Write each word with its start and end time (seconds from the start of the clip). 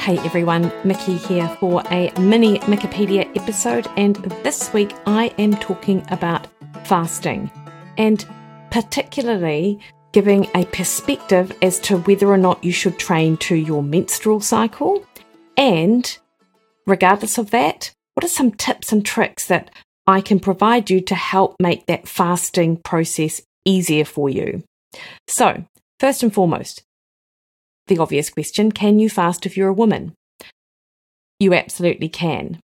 Hey 0.00 0.16
everyone, 0.20 0.72
Mikki 0.82 1.18
here 1.18 1.46
for 1.60 1.82
a 1.90 2.10
mini 2.18 2.58
Mikkipedia 2.60 3.36
episode, 3.36 3.86
and 3.98 4.16
this 4.42 4.72
week 4.72 4.94
I 5.04 5.26
am 5.36 5.54
talking 5.56 6.02
about 6.10 6.48
fasting 6.86 7.50
and 7.98 8.26
particularly 8.70 9.78
giving 10.12 10.48
a 10.54 10.64
perspective 10.64 11.52
as 11.60 11.78
to 11.80 11.98
whether 11.98 12.28
or 12.28 12.38
not 12.38 12.64
you 12.64 12.72
should 12.72 12.98
train 12.98 13.36
to 13.36 13.54
your 13.54 13.82
menstrual 13.82 14.40
cycle. 14.40 15.04
And 15.58 16.18
regardless 16.86 17.36
of 17.36 17.50
that, 17.50 17.92
what 18.14 18.24
are 18.24 18.28
some 18.28 18.52
tips 18.52 18.92
and 18.92 19.04
tricks 19.04 19.48
that 19.48 19.70
I 20.06 20.22
can 20.22 20.40
provide 20.40 20.88
you 20.88 21.02
to 21.02 21.14
help 21.14 21.56
make 21.60 21.84
that 21.86 22.08
fasting 22.08 22.78
process 22.78 23.42
easier 23.66 24.06
for 24.06 24.30
you? 24.30 24.64
So, 25.28 25.66
first 26.00 26.22
and 26.22 26.32
foremost, 26.32 26.84
the 27.90 27.98
obvious 27.98 28.30
question 28.30 28.72
can 28.72 28.98
you 28.98 29.10
fast 29.10 29.44
if 29.44 29.56
you're 29.56 29.68
a 29.68 29.74
woman? 29.74 30.14
You 31.38 31.52
absolutely 31.52 32.08
can. 32.08 32.60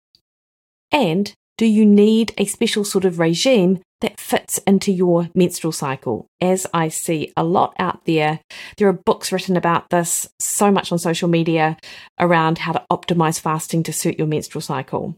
And 0.91 1.33
do 1.57 1.65
you 1.65 1.87
need 1.87 2.35
a 2.37 2.45
special 2.45 2.85
sort 2.85 3.05
of 3.05 3.19
regime 3.19 3.81
that 4.01 4.19
fits 4.19 4.59
into 4.67 4.91
your 4.91 5.31
menstrual 5.35 5.73
cycle? 5.73 6.27
As 6.41 6.67
I 6.75 6.89
see 6.89 7.33
a 7.37 7.45
lot 7.45 7.75
out 7.79 8.05
there, 8.05 8.41
there 8.77 8.89
are 8.89 8.93
books 8.93 9.31
written 9.31 9.57
about 9.57 9.91
this, 9.91 10.29
so 10.41 10.71
much 10.71 10.91
on 10.91 10.99
social 10.99 11.29
media 11.29 11.77
around 12.19 12.59
how 12.59 12.73
to 12.73 12.85
optimize 12.91 13.39
fasting 13.39 13.83
to 13.85 13.93
suit 13.93 14.19
your 14.19 14.27
menstrual 14.27 14.61
cycle. 14.63 15.15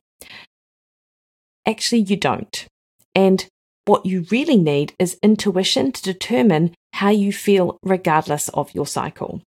Actually, 1.66 2.02
you 2.02 2.16
don't. 2.16 2.66
And 3.14 3.46
what 3.86 4.04
you 4.04 4.26
really 4.30 4.56
need 4.56 4.92
is 4.98 5.18
intuition 5.22 5.92
to 5.92 6.02
determine 6.02 6.74
how 6.94 7.10
you 7.10 7.32
feel 7.32 7.78
regardless 7.82 8.48
of 8.50 8.74
your 8.74 8.86
cycle. 8.86 9.40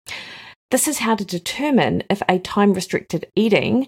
This 0.71 0.88
is 0.88 0.99
how 0.99 1.16
to 1.16 1.25
determine 1.25 2.03
if 2.09 2.21
a 2.27 2.39
time 2.39 2.73
restricted 2.73 3.27
eating 3.35 3.88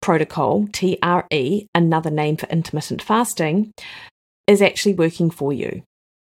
protocol, 0.00 0.68
TRE, 0.72 1.66
another 1.74 2.10
name 2.10 2.36
for 2.36 2.46
intermittent 2.46 3.02
fasting, 3.02 3.72
is 4.46 4.62
actually 4.62 4.94
working 4.94 5.30
for 5.30 5.52
you. 5.52 5.82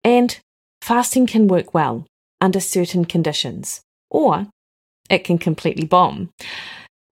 And 0.02 0.38
fasting 0.80 1.26
can 1.26 1.48
work 1.48 1.74
well 1.74 2.06
under 2.40 2.60
certain 2.60 3.04
conditions, 3.04 3.80
or 4.10 4.46
it 5.08 5.24
can 5.24 5.38
completely 5.38 5.84
bomb. 5.84 6.30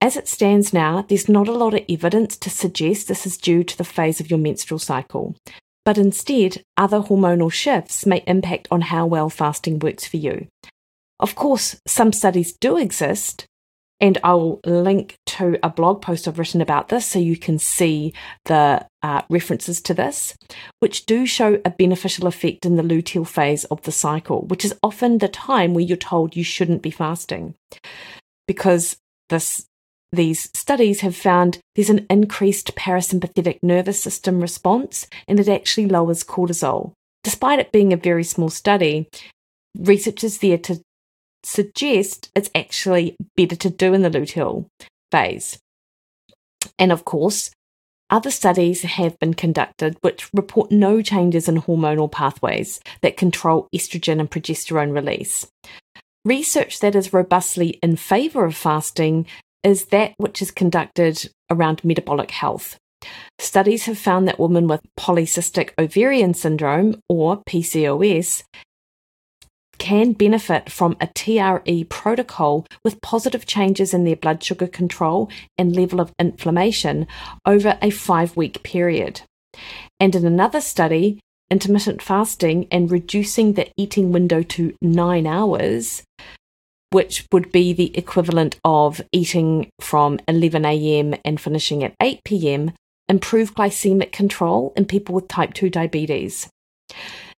As 0.01 0.17
it 0.17 0.29
stands 0.29 0.73
now, 0.73 1.03
there's 1.03 1.29
not 1.29 1.48
a 1.48 1.53
lot 1.53 1.75
of 1.75 1.85
evidence 1.89 2.37
to 2.39 2.51
suggest 2.51 3.09
this 3.09 3.27
is 3.27 3.37
due 3.37 3.65
to 3.65 3.77
the 3.77 3.85
phase 3.85 4.20
of 4.20 4.31
your 4.31 4.39
menstrual 4.39 4.79
cycle, 4.79 5.35
but 5.85 5.98
instead, 5.98 6.63
other 6.77 7.01
hormonal 7.01 7.53
shifts 7.53 8.07
may 8.07 8.23
impact 8.27 8.69
on 8.70 8.83
how 8.83 9.07
well 9.07 9.29
fasting 9.29 9.79
works 9.81 10.07
for 10.07 10.17
you. 10.17 10.47
Of 11.20 11.34
course, 11.34 11.80
some 11.86 12.12
studies 12.12 12.52
do 12.52 12.77
exist, 12.77 13.47
and 14.00 14.19
I'll 14.22 14.61
link 14.64 15.16
to 15.27 15.58
a 15.62 15.70
blog 15.70 16.00
post 16.00 16.28
I've 16.28 16.38
written 16.38 16.61
about 16.61 16.88
this 16.88 17.06
so 17.06 17.19
you 17.19 17.36
can 17.36 17.58
see 17.58 18.12
the 18.44 18.86
uh, 19.02 19.22
references 19.28 19.80
to 19.83 19.94
this, 19.94 20.36
which 20.78 21.06
do 21.06 21.27
show 21.27 21.61
a 21.64 21.70
beneficial 21.70 22.27
effect 22.27 22.64
in 22.64 22.77
the 22.77 22.83
luteal 22.83 23.27
phase 23.27 23.64
of 23.64 23.83
the 23.83 23.92
cycle, 23.92 24.42
which 24.46 24.64
is 24.64 24.74
often 24.83 25.19
the 25.19 25.28
time 25.28 25.74
where 25.74 25.84
you're 25.84 25.96
told 25.96 26.36
you 26.36 26.44
shouldn't 26.44 26.83
be 26.83 26.91
fasting. 26.91 27.55
Because 28.46 28.96
this 29.28 29.66
these 30.11 30.48
studies 30.55 31.00
have 31.00 31.14
found 31.14 31.58
there's 31.74 31.91
an 31.91 32.06
increased 32.08 32.74
parasympathetic 32.74 33.58
nervous 33.62 34.00
system 34.00 34.41
response 34.41 35.06
and 35.27 35.39
it 35.39 35.48
actually 35.48 35.86
lowers 35.86 36.24
cortisol. 36.24 36.92
Despite 37.24 37.58
it 37.58 37.72
being 37.72 37.92
a 37.92 37.96
very 37.98 38.24
small 38.24 38.48
study, 38.48 39.06
researchers 39.77 40.39
there 40.39 40.56
to 40.56 40.80
suggest 41.48 42.31
it's 42.35 42.51
actually 42.55 43.17
better 43.36 43.57
to 43.57 43.70
do 43.70 43.95
in 43.95 44.03
the 44.03 44.11
luteal 44.11 44.67
phase. 45.11 45.59
And 46.79 46.92
of 46.92 47.05
course, 47.05 47.51
other 48.11 48.31
studies 48.31 48.83
have 48.83 49.19
been 49.19 49.35
conducted 49.35 49.97
which 50.01 50.33
report 50.33 50.70
no 50.70 51.03
changes 51.03 51.48
in 51.48 51.63
hormonal 51.63 52.11
pathways 52.11 52.81
that 53.03 53.17
control 53.17 53.69
estrogen 53.75 54.19
and 54.20 54.31
progesterone 54.31 54.95
release. 54.95 55.47
Research 56.25 56.81
that 56.81 56.95
is 56.95 57.13
robustly 57.13 57.79
in 57.83 57.97
favour 57.97 58.45
of 58.45 58.55
fasting 58.55 59.27
is 59.63 59.87
that 59.87 60.14
which 60.19 60.41
is 60.41 60.51
conducted 60.51 61.31
around 61.51 61.85
metabolic 61.85 62.31
health. 62.31 62.79
Studies 63.39 63.85
have 63.85 63.98
found 63.98 64.27
that 64.27 64.41
women 64.41 64.67
with 64.67 64.81
polycystic 64.98 65.70
ovarian 65.79 66.35
syndrome, 66.35 67.01
or 67.08 67.42
PCOS, 67.45 68.42
can 69.89 70.13
benefit 70.13 70.71
from 70.71 70.95
a 71.01 71.07
TRE 71.07 71.83
protocol 71.89 72.67
with 72.85 73.01
positive 73.01 73.47
changes 73.47 73.95
in 73.95 74.05
their 74.05 74.17
blood 74.17 74.45
sugar 74.45 74.67
control 74.67 75.31
and 75.57 75.75
level 75.75 75.99
of 75.99 76.13
inflammation 76.19 77.07
over 77.47 77.79
a 77.81 77.89
five 77.89 78.37
week 78.37 78.63
period. 78.63 79.23
And 79.99 80.15
in 80.15 80.27
another 80.27 80.61
study, 80.61 81.21
intermittent 81.51 82.03
fasting 82.03 82.69
and 82.71 82.91
reducing 82.91 83.55
the 83.55 83.71
eating 83.79 84.13
window 84.13 84.43
to 84.43 84.75
nine 84.83 85.27
hours, 85.27 86.03
which 86.91 87.25
would 87.33 87.51
be 87.51 87.73
the 87.73 87.97
equivalent 87.97 88.61
of 88.63 89.01
eating 89.11 89.70
from 89.81 90.19
11 90.29 90.67
a.m. 90.67 91.15
and 91.25 91.41
finishing 91.41 91.83
at 91.83 91.95
8 92.03 92.20
p.m., 92.25 92.73
improve 93.09 93.55
glycemic 93.55 94.13
control 94.13 94.75
in 94.77 94.85
people 94.85 95.15
with 95.15 95.29
type 95.29 95.55
2 95.55 95.70
diabetes. 95.70 96.51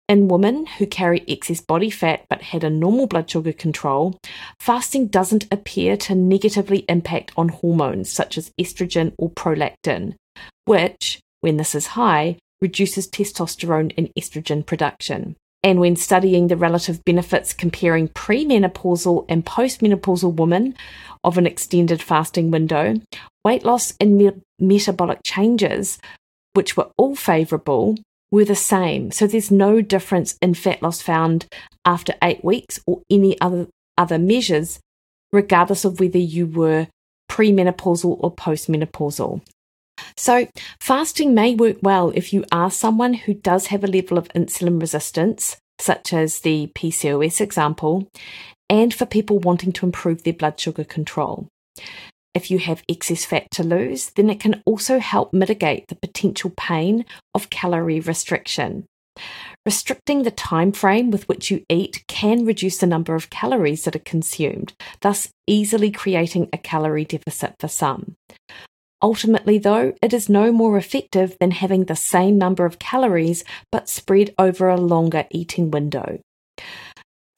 In 0.09 0.29
women 0.29 0.65
who 0.65 0.87
carry 0.87 1.23
excess 1.29 1.61
body 1.61 1.91
fat 1.91 2.25
but 2.31 2.41
had 2.41 2.65
a 2.65 2.71
normal 2.71 3.07
blood 3.07 3.29
sugar 3.29 3.53
control, 3.53 4.19
fasting 4.59 5.09
doesn't 5.09 5.47
appear 5.53 5.99
to 5.99 6.15
negatively 6.15 6.87
impact 6.89 7.31
on 7.37 7.51
hormones 7.51 8.11
such 8.11 8.39
as 8.39 8.51
estrogen 8.59 9.13
or 9.19 9.29
prolactin, 9.31 10.15
which, 10.65 11.21
when 11.43 11.59
this 11.59 11.75
is 11.75 11.89
high, 11.89 12.39
reduces 12.63 13.07
testosterone 13.07 13.93
and 13.99 14.11
estrogen 14.19 14.65
production. 14.65 15.37
And 15.63 15.79
when 15.79 15.97
studying 15.97 16.47
the 16.47 16.57
relative 16.57 17.05
benefits 17.05 17.53
comparing 17.53 18.09
premenopausal 18.09 19.27
and 19.29 19.45
postmenopausal 19.45 20.37
women 20.37 20.75
of 21.23 21.37
an 21.37 21.47
extended 21.47 22.01
fasting 22.01 22.51
window, 22.51 22.95
weight 23.45 23.65
loss 23.65 23.93
and 24.01 24.17
me- 24.17 24.43
metabolic 24.59 25.19
changes, 25.23 25.99
which 26.55 26.79
were 26.79 26.91
all 26.97 27.15
favourable, 27.15 27.97
were 28.31 28.45
the 28.45 28.55
same. 28.55 29.11
So 29.11 29.27
there's 29.27 29.51
no 29.51 29.81
difference 29.81 30.37
in 30.43 30.55
fat 30.55 30.83
loss 30.83 31.01
found 31.01 31.47
after 31.85 32.15
eight 32.23 32.45
weeks 32.45 32.81
or 32.87 33.03
any 33.11 33.41
other, 33.41 33.69
other 33.97 34.19
measures, 34.19 34.81
regardless 35.33 35.85
of 35.85 36.01
whether 36.01 36.19
you 36.19 36.47
were 36.47 36.89
premenopausal 37.31 38.17
or 38.21 38.35
postmenopausal. 38.35 39.41
So, 40.17 40.47
fasting 40.81 41.35
may 41.35 41.55
work 41.55 41.79
well 41.83 42.13
if 42.15 42.33
you 42.33 42.45
are 42.53 42.71
someone 42.71 43.15
who 43.15 43.35
does 43.35 43.67
have 43.67 43.83
a 43.83 43.89
level 43.89 44.17
of 44.17 44.29
insulin 44.29 44.81
resistance, 44.81 45.57
such 45.81 46.13
as 46.13 46.41
the 46.41 46.71
PCOS 46.75 47.41
example, 47.41 48.09
and 48.69 48.93
for 48.93 49.07
people 49.07 49.39
wanting 49.39 49.73
to 49.73 49.87
improve 49.87 50.23
their 50.23 50.33
blood 50.33 50.59
sugar 50.59 50.85
control. 50.85 51.49
If 52.35 52.51
you 52.51 52.59
have 52.59 52.85
excess 52.89 53.25
fat 53.25 53.51
to 53.53 53.63
lose, 53.63 54.11
then 54.11 54.31
it 54.31 54.41
can 54.41 54.63
also 54.65 54.99
help 54.99 55.33
mitigate 55.33 55.89
the 55.89 55.97
potential 55.97 56.53
pain 56.57 57.05
of 57.35 57.51
calorie 57.51 58.01
restriction. 58.01 58.85
Restricting 59.67 60.23
the 60.23 60.31
time 60.31 60.73
frame 60.73 61.11
with 61.11 61.29
which 61.29 61.51
you 61.51 61.65
eat 61.69 62.05
can 62.07 62.45
reduce 62.45 62.79
the 62.79 62.87
number 62.87 63.15
of 63.15 63.31
calories 63.31 63.85
that 63.85 63.97
are 63.97 64.01
consumed, 64.01 64.73
thus 65.01 65.29
easily 65.47 65.91
creating 65.91 66.49
a 66.53 66.59
calorie 66.59 67.05
deficit 67.05 67.55
for 67.59 67.69
some. 67.69 68.15
Ultimately, 69.03 69.59
though, 69.59 69.95
it 70.03 70.13
is 70.13 70.29
no 70.29 70.51
more 70.51 70.77
effective 70.77 71.37
than 71.39 71.53
having 71.53 71.85
the 71.85 71.97
same 71.97 72.37
number 72.37 72.65
of 72.65 72.79
calories 72.79 73.45
but 73.71 73.89
spread 73.89 74.35
over 74.39 74.69
a 74.69 74.77
longer 74.77 75.27
eating 75.31 75.71
window. 75.71 76.21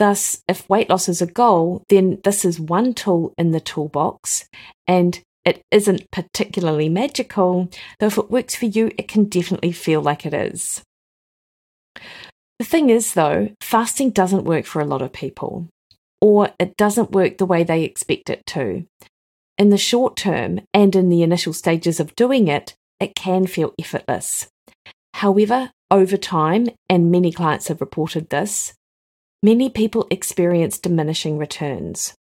Thus, 0.01 0.43
if 0.49 0.67
weight 0.67 0.89
loss 0.89 1.11
is 1.11 1.21
a 1.21 1.27
goal, 1.27 1.85
then 1.91 2.21
this 2.25 2.43
is 2.47 2.59
one 2.59 2.95
tool 2.95 3.35
in 3.37 3.51
the 3.51 3.61
toolbox, 3.61 4.49
and 4.87 5.21
it 5.45 5.61
isn't 5.71 6.11
particularly 6.11 6.89
magical, 6.89 7.69
though 7.99 8.07
if 8.07 8.17
it 8.17 8.31
works 8.31 8.55
for 8.55 8.65
you, 8.65 8.91
it 8.97 9.09
can 9.09 9.25
definitely 9.27 9.73
feel 9.73 10.01
like 10.01 10.25
it 10.25 10.33
is. 10.33 10.83
The 12.59 12.65
thing 12.65 12.89
is, 12.89 13.13
though, 13.13 13.51
fasting 13.61 14.09
doesn't 14.09 14.45
work 14.45 14.65
for 14.65 14.81
a 14.81 14.87
lot 14.87 15.03
of 15.03 15.13
people, 15.13 15.69
or 16.19 16.49
it 16.59 16.79
doesn't 16.79 17.13
work 17.13 17.37
the 17.37 17.45
way 17.45 17.63
they 17.63 17.85
expect 17.85 18.31
it 18.31 18.47
to. 18.47 18.87
In 19.59 19.69
the 19.69 19.77
short 19.77 20.17
term 20.17 20.63
and 20.73 20.97
in 20.97 21.11
the 21.11 21.23
initial 21.23 21.53
stages 21.53 22.01
of 22.01 22.17
doing 22.17 22.49
it, 22.49 22.75
it 23.01 23.15
can 23.15 23.47
feel 23.47 23.75
effortless. 23.79 24.49
However, 25.13 25.73
over 25.91 26.17
time, 26.17 26.71
and 26.89 27.11
many 27.11 27.31
clients 27.33 27.69
have 27.69 27.83
reported 27.83 28.31
this, 28.31 28.73
many 29.43 29.69
people 29.71 30.07
experience 30.11 30.79
diminishing 30.79 31.39
returns. 31.39 32.15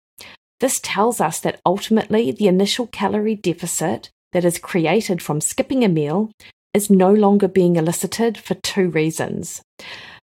This 0.60 0.80
tells 0.82 1.22
us 1.22 1.40
that 1.40 1.62
ultimately 1.66 2.32
the 2.32 2.48
initial 2.48 2.88
calorie 2.88 3.36
deficit 3.36 4.10
that 4.34 4.46
is 4.46 4.58
created 4.60 5.22
from 5.22 5.42
skipping 5.42 5.84
a 5.84 5.90
meal 5.90 6.32
is 6.74 6.90
no 6.90 7.12
longer 7.12 7.48
being 7.48 7.76
elicited 7.76 8.38
for 8.38 8.54
two 8.56 8.90
reasons. 8.90 9.62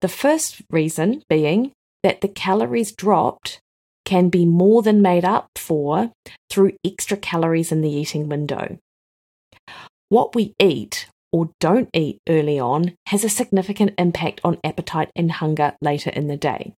The 0.01 0.07
first 0.07 0.61
reason 0.69 1.23
being 1.29 1.71
that 2.03 2.21
the 2.21 2.27
calories 2.27 2.91
dropped 2.91 3.59
can 4.05 4.29
be 4.29 4.45
more 4.45 4.81
than 4.81 5.01
made 5.01 5.25
up 5.25 5.49
for 5.55 6.11
through 6.49 6.73
extra 6.85 7.17
calories 7.17 7.71
in 7.71 7.81
the 7.81 7.89
eating 7.89 8.29
window. 8.29 8.77
What 10.07 10.33
we 10.33 10.53
eat 10.59 11.07
or 11.31 11.51
don't 11.59 11.89
eat 11.93 12.19
early 12.27 12.59
on 12.59 12.95
has 13.07 13.23
a 13.23 13.29
significant 13.29 13.93
impact 13.97 14.41
on 14.43 14.57
appetite 14.63 15.09
and 15.15 15.31
hunger 15.33 15.75
later 15.81 16.09
in 16.09 16.27
the 16.27 16.37
day, 16.37 16.73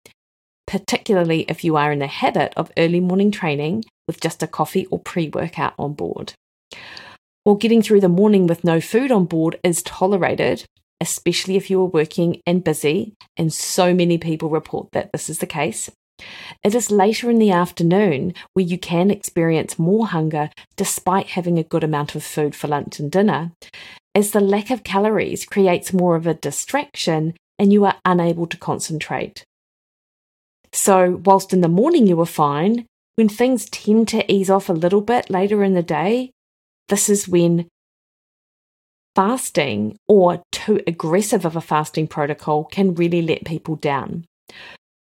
particularly 0.67 1.45
if 1.47 1.63
you 1.63 1.75
are 1.75 1.91
in 1.91 1.99
the 1.99 2.07
habit 2.07 2.53
of 2.57 2.71
early 2.77 2.99
morning 2.99 3.31
training 3.31 3.83
with 4.07 4.19
just 4.19 4.43
a 4.43 4.47
coffee 4.47 4.85
or 4.87 4.99
pre 4.99 5.29
workout 5.29 5.73
on 5.77 5.93
board. 5.93 6.33
While 7.43 7.55
getting 7.55 7.81
through 7.81 8.01
the 8.01 8.09
morning 8.09 8.45
with 8.45 8.63
no 8.63 8.79
food 8.79 9.11
on 9.11 9.25
board 9.25 9.59
is 9.63 9.81
tolerated, 9.81 10.65
especially 10.99 11.55
if 11.55 11.69
you 11.69 11.81
are 11.81 11.85
working 11.85 12.41
and 12.45 12.63
busy, 12.63 13.15
and 13.35 13.51
so 13.51 13.93
many 13.93 14.17
people 14.17 14.49
report 14.49 14.89
that 14.91 15.11
this 15.11 15.29
is 15.29 15.39
the 15.39 15.47
case. 15.47 15.89
It 16.63 16.75
is 16.75 16.91
later 16.91 17.31
in 17.31 17.39
the 17.39 17.49
afternoon 17.49 18.35
where 18.53 18.65
you 18.65 18.77
can 18.77 19.09
experience 19.09 19.79
more 19.79 20.07
hunger 20.07 20.51
despite 20.75 21.27
having 21.27 21.57
a 21.57 21.63
good 21.63 21.83
amount 21.83 22.13
of 22.13 22.23
food 22.23 22.55
for 22.55 22.67
lunch 22.67 22.99
and 22.99 23.11
dinner, 23.11 23.53
as 24.13 24.31
the 24.31 24.39
lack 24.39 24.69
of 24.69 24.83
calories 24.83 25.45
creates 25.45 25.93
more 25.93 26.15
of 26.15 26.27
a 26.27 26.33
distraction 26.33 27.33
and 27.57 27.71
you 27.71 27.85
are 27.85 27.95
unable 28.05 28.47
to 28.47 28.57
concentrate. 28.57 29.45
So, 30.73 31.21
whilst 31.25 31.53
in 31.53 31.61
the 31.61 31.67
morning 31.67 32.07
you 32.07 32.19
are 32.21 32.25
fine, 32.25 32.85
when 33.15 33.29
things 33.29 33.69
tend 33.69 34.07
to 34.09 34.31
ease 34.31 34.49
off 34.49 34.69
a 34.69 34.73
little 34.73 35.01
bit 35.01 35.29
later 35.29 35.63
in 35.63 35.73
the 35.73 35.83
day, 35.83 36.31
this 36.89 37.09
is 37.09 37.27
when 37.27 37.67
fasting 39.15 39.97
or 40.07 40.41
too 40.51 40.81
aggressive 40.87 41.45
of 41.45 41.55
a 41.55 41.61
fasting 41.61 42.07
protocol 42.07 42.63
can 42.65 42.95
really 42.95 43.21
let 43.21 43.45
people 43.45 43.75
down. 43.75 44.25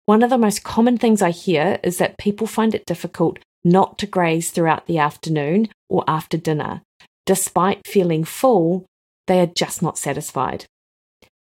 One 0.05 0.21
of 0.21 0.29
the 0.29 0.37
most 0.37 0.63
common 0.63 0.97
things 0.97 1.21
I 1.21 1.31
hear 1.31 1.79
is 1.83 1.97
that 1.97 2.17
people 2.17 2.45
find 2.45 2.75
it 2.75 2.85
difficult 2.85 3.39
not 3.63 3.97
to 3.99 4.05
graze 4.05 4.51
throughout 4.51 4.85
the 4.87 4.97
afternoon 4.97 5.69
or 5.89 6.03
after 6.07 6.37
dinner. 6.37 6.81
Despite 7.25 7.87
feeling 7.87 8.25
full, 8.25 8.85
they 9.27 9.39
are 9.39 9.47
just 9.47 9.81
not 9.81 9.97
satisfied. 9.97 10.65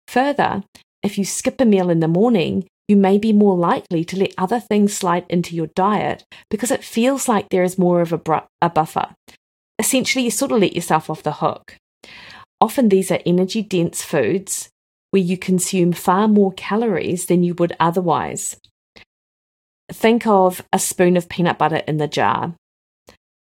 Further, 0.07 0.63
if 1.03 1.17
you 1.17 1.25
skip 1.25 1.59
a 1.61 1.65
meal 1.65 1.89
in 1.89 1.99
the 1.99 2.07
morning, 2.07 2.67
you 2.87 2.95
may 2.95 3.17
be 3.17 3.31
more 3.31 3.55
likely 3.55 4.03
to 4.03 4.17
let 4.17 4.33
other 4.37 4.59
things 4.59 4.93
slide 4.93 5.25
into 5.29 5.55
your 5.55 5.67
diet 5.67 6.25
because 6.49 6.71
it 6.71 6.83
feels 6.83 7.27
like 7.27 7.49
there 7.49 7.63
is 7.63 7.77
more 7.77 8.01
of 8.01 8.11
a, 8.11 8.17
br- 8.17 8.47
a 8.61 8.69
buffer. 8.69 9.15
Essentially, 9.79 10.25
you 10.25 10.31
sort 10.31 10.51
of 10.51 10.59
let 10.59 10.75
yourself 10.75 11.09
off 11.09 11.23
the 11.23 11.31
hook. 11.33 11.77
Often 12.59 12.89
these 12.89 13.09
are 13.09 13.19
energy 13.25 13.61
dense 13.61 14.01
foods 14.03 14.69
where 15.11 15.21
you 15.21 15.37
consume 15.37 15.91
far 15.93 16.27
more 16.27 16.53
calories 16.53 17.25
than 17.25 17.43
you 17.43 17.53
would 17.55 17.75
otherwise. 17.79 18.57
Think 19.91 20.27
of 20.27 20.61
a 20.71 20.79
spoon 20.79 21.17
of 21.17 21.29
peanut 21.29 21.57
butter 21.57 21.81
in 21.87 21.97
the 21.97 22.07
jar, 22.07 22.55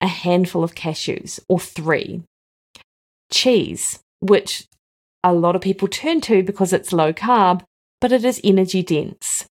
a 0.01 0.07
handful 0.07 0.65
of 0.65 0.75
cashews, 0.75 1.41
or 1.49 1.59
three. 1.59 2.23
Cheese, 3.31 4.01
which 4.21 4.67
a 5.23 5.33
lot 5.33 5.57
of 5.57 5.63
people 5.63 5.89
turn 5.89 6.21
to 6.23 6.43
because 6.43 6.73
it's 6.73 6.93
low 6.93 7.13
carb, 7.13 7.63
but 8.01 8.13
it 8.13 8.25
is 8.25 8.41
energy 8.45 8.83
dense. 8.83 9.47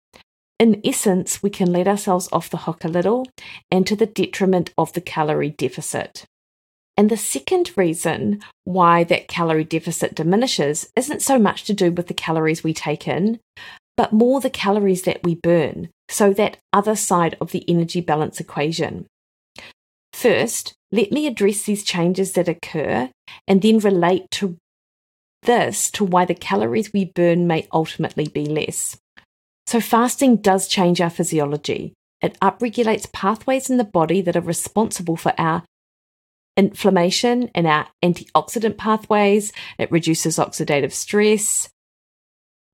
In 0.59 0.81
essence, 0.85 1.43
we 1.43 1.49
can 1.49 1.73
let 1.73 1.89
ourselves 1.89 2.29
off 2.33 2.51
the 2.51 2.59
hook 2.59 2.85
a 2.85 2.89
little 2.89 3.27
and 3.71 3.87
to 3.87 3.97
the 3.97 4.07
detriment 4.07 4.73
of 4.77 4.93
the 4.93 5.01
calorie 5.01 5.51
deficit. 5.51 6.27
And 6.97 7.09
the 7.09 7.17
second 7.17 7.71
reason 7.77 8.41
why 8.65 9.05
that 9.05 9.27
calorie 9.27 9.65
deficit 9.65 10.15
diminishes 10.15 10.91
isn't 10.97 11.23
so 11.23 11.39
much 11.39 11.65
to 11.65 11.73
do 11.73 11.91
with 11.91 12.09
the 12.09 12.15
calories 12.15 12.63
we 12.63 12.75
take 12.75 13.09
in, 13.09 13.41
but 13.97 14.13
more 14.13 14.41
the 14.41 14.51
calories 14.51 15.03
that 15.03 15.23
we 15.25 15.35
burn. 15.35 15.89
So, 16.11 16.35
that 16.35 16.59
other 16.73 16.97
side 16.97 17.37
of 17.41 17.53
the 17.53 17.65
energy 17.71 18.03
balance 18.03 18.39
equation. 18.41 19.07
First, 20.21 20.75
let 20.93 21.13
me 21.13 21.27
address 21.27 21.63
these 21.63 21.83
changes 21.83 22.33
that 22.33 22.47
occur 22.47 23.09
and 23.49 23.63
then 23.63 23.79
relate 23.79 24.31
to 24.33 24.59
this 25.45 25.91
to 25.93 26.05
why 26.05 26.27
the 26.27 26.35
calories 26.35 26.93
we 26.93 27.07
burn 27.07 27.47
may 27.47 27.67
ultimately 27.73 28.29
be 28.29 28.45
less. 28.45 28.99
So, 29.67 29.81
fasting 29.81 30.37
does 30.37 30.69
change 30.69 31.01
our 31.01 31.09
physiology. 31.09 31.95
It 32.21 32.39
upregulates 32.41 33.11
pathways 33.11 33.71
in 33.71 33.79
the 33.79 33.85
body 33.85 34.21
that 34.21 34.37
are 34.37 34.43
responsible 34.43 35.17
for 35.17 35.33
our 35.39 35.65
inflammation 36.55 37.51
and 37.55 37.67
our 37.67 37.87
antioxidant 38.05 38.77
pathways, 38.77 39.55
it 39.79 39.91
reduces 39.91 40.37
oxidative 40.37 40.93
stress. 40.93 41.71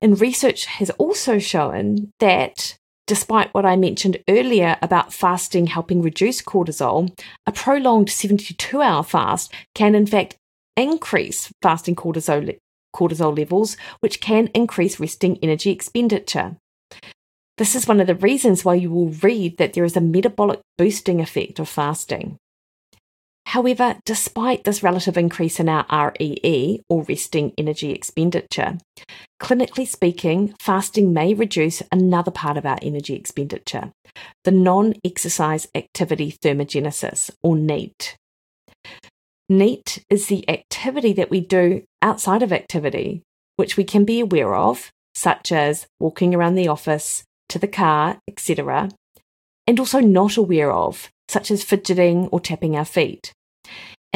And 0.02 0.20
research 0.20 0.64
has 0.66 0.90
also 0.98 1.38
shown 1.38 2.12
that 2.19 2.76
despite 3.06 3.55
what 3.55 3.64
I 3.64 3.76
mentioned 3.76 4.19
earlier 4.29 4.76
about 4.82 5.12
fasting 5.12 5.69
helping 5.69 6.03
reduce 6.03 6.43
cortisol, 6.43 7.17
a 7.47 7.53
prolonged 7.53 8.11
72 8.11 8.82
hour 8.82 9.03
fast 9.03 9.53
can 9.75 9.94
in 9.94 10.06
fact 10.06 10.37
increase 10.76 11.50
fasting 11.62 11.94
cortisol, 11.94 12.56
cortisol 12.94 13.37
levels, 13.37 13.76
which 14.00 14.20
can 14.20 14.49
increase 14.49 15.00
resting 15.00 15.38
energy 15.43 15.70
expenditure. 15.70 16.56
This 17.58 17.75
is 17.75 17.88
one 17.88 18.00
of 18.00 18.06
the 18.06 18.14
reasons 18.14 18.64
why 18.64 18.75
you 18.75 18.91
will 18.91 19.08
read 19.23 19.56
that 19.56 19.73
there 19.73 19.85
is 19.85 19.97
a 19.97 20.00
metabolic 20.00 20.61
boosting 20.76 21.20
effect 21.20 21.58
of 21.58 21.69
fasting. 21.69 22.37
However, 23.46 23.96
despite 24.04 24.64
this 24.64 24.82
relative 24.82 25.16
increase 25.16 25.60
in 25.60 25.69
our 25.69 26.12
REE, 26.19 26.82
or 26.88 27.04
resting 27.04 27.52
energy 27.56 27.93
expenditure, 27.93 28.78
clinically 29.40 29.87
speaking, 29.87 30.52
fasting 30.60 31.12
may 31.12 31.32
reduce 31.32 31.81
another 31.93 32.32
part 32.32 32.56
of 32.56 32.66
our 32.66 32.78
energy 32.82 33.14
expenditure, 33.14 33.93
the 34.43 34.50
non 34.50 34.94
exercise 35.04 35.69
activity 35.76 36.32
thermogenesis, 36.43 37.31
or 37.40 37.56
NEAT. 37.56 38.16
NEAT 39.48 40.04
is 40.10 40.26
the 40.26 40.48
activity 40.50 41.12
that 41.12 41.31
we 41.31 41.40
do 41.40 41.84
outside 42.02 42.43
of 42.43 42.52
activity, 42.52 43.22
which 43.54 43.76
we 43.76 43.84
can 43.84 44.04
be 44.04 44.19
aware 44.19 44.56
of, 44.56 44.90
such 45.14 45.52
as 45.52 45.87
walking 46.00 46.34
around 46.34 46.56
the 46.56 46.66
office, 46.66 47.22
to 47.48 47.60
the 47.60 47.69
car, 47.69 48.19
etc., 48.26 48.90
and 49.69 49.78
also 49.78 50.00
not 50.00 50.37
aware 50.37 50.72
of, 50.72 51.10
such 51.28 51.52
as 51.52 51.62
fidgeting 51.62 52.26
or 52.28 52.40
tapping 52.40 52.76
our 52.76 52.84
feet. 52.84 53.32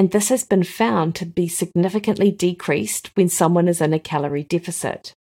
And 0.00 0.12
this 0.12 0.30
has 0.30 0.44
been 0.44 0.64
found 0.64 1.14
to 1.16 1.26
be 1.26 1.46
significantly 1.46 2.30
decreased 2.30 3.10
when 3.18 3.28
someone 3.28 3.68
is 3.68 3.82
in 3.82 3.92
a 3.92 3.98
calorie 3.98 4.44
deficit. 4.44 5.12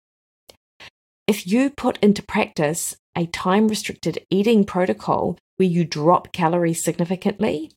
If 1.26 1.46
you 1.46 1.68
put 1.68 1.98
into 1.98 2.22
practice 2.22 2.96
a 3.14 3.26
time 3.26 3.68
restricted 3.68 4.24
eating 4.30 4.64
protocol 4.64 5.36
where 5.58 5.68
you 5.68 5.84
drop 5.84 6.32
calories 6.32 6.82
significantly, 6.82 7.72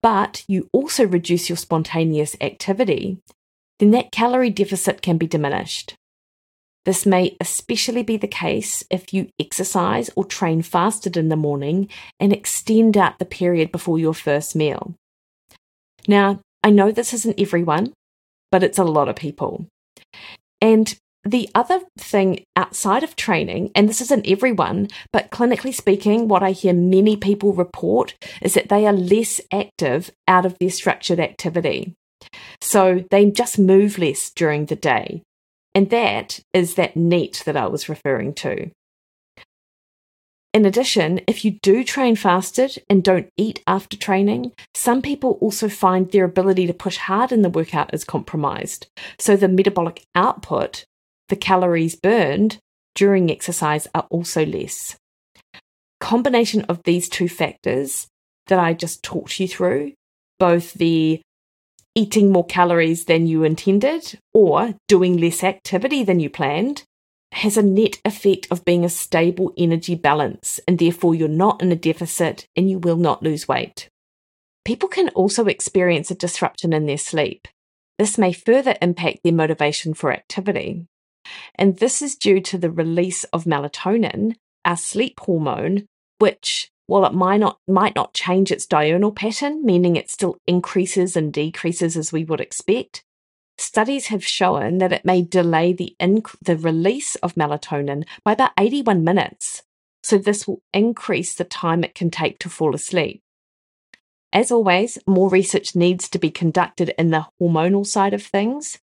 but 0.00 0.44
you 0.46 0.68
also 0.72 1.04
reduce 1.08 1.48
your 1.48 1.56
spontaneous 1.56 2.36
activity, 2.40 3.18
then 3.80 3.90
that 3.90 4.12
calorie 4.12 4.50
deficit 4.50 5.02
can 5.02 5.18
be 5.18 5.26
diminished. 5.26 5.96
This 6.84 7.04
may 7.04 7.36
especially 7.40 8.04
be 8.04 8.16
the 8.16 8.28
case 8.28 8.84
if 8.92 9.12
you 9.12 9.28
exercise 9.40 10.08
or 10.14 10.24
train 10.24 10.62
fasted 10.62 11.16
in 11.16 11.30
the 11.30 11.34
morning 11.36 11.88
and 12.20 12.32
extend 12.32 12.96
out 12.96 13.18
the 13.18 13.24
period 13.24 13.72
before 13.72 13.98
your 13.98 14.14
first 14.14 14.54
meal. 14.54 14.94
Now, 16.06 16.40
I 16.62 16.70
know 16.70 16.92
this 16.92 17.12
isn't 17.12 17.40
everyone, 17.40 17.92
but 18.50 18.62
it's 18.62 18.78
a 18.78 18.84
lot 18.84 19.08
of 19.08 19.16
people. 19.16 19.66
And 20.60 20.94
the 21.24 21.48
other 21.54 21.80
thing 21.98 22.44
outside 22.56 23.02
of 23.02 23.16
training, 23.16 23.70
and 23.74 23.88
this 23.88 24.00
isn't 24.00 24.26
everyone, 24.26 24.88
but 25.12 25.30
clinically 25.30 25.74
speaking, 25.74 26.28
what 26.28 26.42
I 26.42 26.52
hear 26.52 26.72
many 26.72 27.16
people 27.16 27.52
report 27.52 28.14
is 28.40 28.54
that 28.54 28.68
they 28.68 28.86
are 28.86 28.92
less 28.92 29.40
active 29.52 30.10
out 30.26 30.46
of 30.46 30.56
their 30.58 30.70
structured 30.70 31.20
activity. 31.20 31.94
So 32.60 33.04
they 33.10 33.30
just 33.30 33.58
move 33.58 33.98
less 33.98 34.30
during 34.30 34.66
the 34.66 34.76
day. 34.76 35.22
And 35.74 35.90
that 35.90 36.40
is 36.54 36.74
that 36.74 36.96
NEAT 36.96 37.42
that 37.46 37.56
I 37.56 37.66
was 37.66 37.88
referring 37.88 38.34
to. 38.34 38.70
In 40.54 40.64
addition, 40.64 41.20
if 41.26 41.44
you 41.44 41.58
do 41.62 41.84
train 41.84 42.16
fasted 42.16 42.82
and 42.88 43.04
don't 43.04 43.28
eat 43.36 43.62
after 43.66 43.96
training, 43.96 44.52
some 44.74 45.02
people 45.02 45.38
also 45.40 45.68
find 45.68 46.10
their 46.10 46.24
ability 46.24 46.66
to 46.66 46.72
push 46.72 46.96
hard 46.96 47.32
in 47.32 47.42
the 47.42 47.50
workout 47.50 47.92
is 47.92 48.04
compromised. 48.04 48.86
So 49.18 49.36
the 49.36 49.48
metabolic 49.48 50.04
output, 50.14 50.84
the 51.28 51.36
calories 51.36 51.96
burned 51.96 52.58
during 52.94 53.30
exercise, 53.30 53.86
are 53.94 54.06
also 54.10 54.46
less. 54.46 54.96
Combination 56.00 56.62
of 56.62 56.82
these 56.84 57.08
two 57.08 57.28
factors 57.28 58.08
that 58.46 58.58
I 58.58 58.72
just 58.72 59.02
talked 59.02 59.38
you 59.38 59.48
through, 59.48 59.92
both 60.38 60.72
the 60.74 61.20
eating 61.94 62.32
more 62.32 62.46
calories 62.46 63.04
than 63.04 63.26
you 63.26 63.44
intended 63.44 64.18
or 64.32 64.74
doing 64.86 65.18
less 65.18 65.44
activity 65.44 66.04
than 66.04 66.20
you 66.20 66.30
planned 66.30 66.84
has 67.32 67.56
a 67.56 67.62
net 67.62 68.00
effect 68.04 68.48
of 68.50 68.64
being 68.64 68.84
a 68.84 68.88
stable 68.88 69.52
energy 69.56 69.94
balance, 69.94 70.60
and 70.66 70.78
therefore 70.78 71.14
you're 71.14 71.28
not 71.28 71.62
in 71.62 71.70
a 71.70 71.76
deficit 71.76 72.48
and 72.56 72.70
you 72.70 72.78
will 72.78 72.96
not 72.96 73.22
lose 73.22 73.46
weight. 73.46 73.88
People 74.64 74.88
can 74.88 75.08
also 75.10 75.46
experience 75.46 76.10
a 76.10 76.14
disruption 76.14 76.72
in 76.72 76.86
their 76.86 76.98
sleep. 76.98 77.48
This 77.98 78.18
may 78.18 78.32
further 78.32 78.76
impact 78.80 79.20
their 79.24 79.32
motivation 79.32 79.94
for 79.94 80.12
activity. 80.12 80.86
And 81.54 81.78
this 81.78 82.00
is 82.00 82.16
due 82.16 82.40
to 82.42 82.58
the 82.58 82.70
release 82.70 83.24
of 83.24 83.44
melatonin, 83.44 84.34
our 84.64 84.76
sleep 84.76 85.20
hormone, 85.20 85.86
which 86.18 86.70
while 86.86 87.04
it 87.04 87.12
might 87.12 87.38
not 87.38 87.58
might 87.68 87.94
not 87.94 88.14
change 88.14 88.50
its 88.50 88.66
diurnal 88.66 89.12
pattern, 89.12 89.64
meaning 89.64 89.96
it 89.96 90.10
still 90.10 90.38
increases 90.46 91.16
and 91.16 91.32
decreases 91.32 91.96
as 91.96 92.12
we 92.12 92.24
would 92.24 92.40
expect, 92.40 93.04
studies 93.58 94.06
have 94.06 94.24
shown 94.24 94.78
that 94.78 94.92
it 94.92 95.04
may 95.04 95.22
delay 95.22 95.72
the 95.72 95.94
inc- 96.00 96.36
the 96.40 96.56
release 96.56 97.14
of 97.16 97.34
melatonin 97.34 98.04
by 98.24 98.32
about 98.32 98.52
81 98.58 99.04
minutes. 99.04 99.62
So 100.02 100.16
this 100.16 100.46
will 100.46 100.62
increase 100.72 101.34
the 101.34 101.44
time 101.44 101.84
it 101.84 101.94
can 101.94 102.10
take 102.10 102.38
to 102.40 102.48
fall 102.48 102.74
asleep. 102.74 103.22
As 104.32 104.50
always, 104.50 104.98
more 105.06 105.28
research 105.28 105.74
needs 105.74 106.08
to 106.10 106.18
be 106.18 106.30
conducted 106.30 106.94
in 106.98 107.10
the 107.10 107.26
hormonal 107.40 107.86
side 107.86 108.14
of 108.14 108.22
things. 108.22 108.78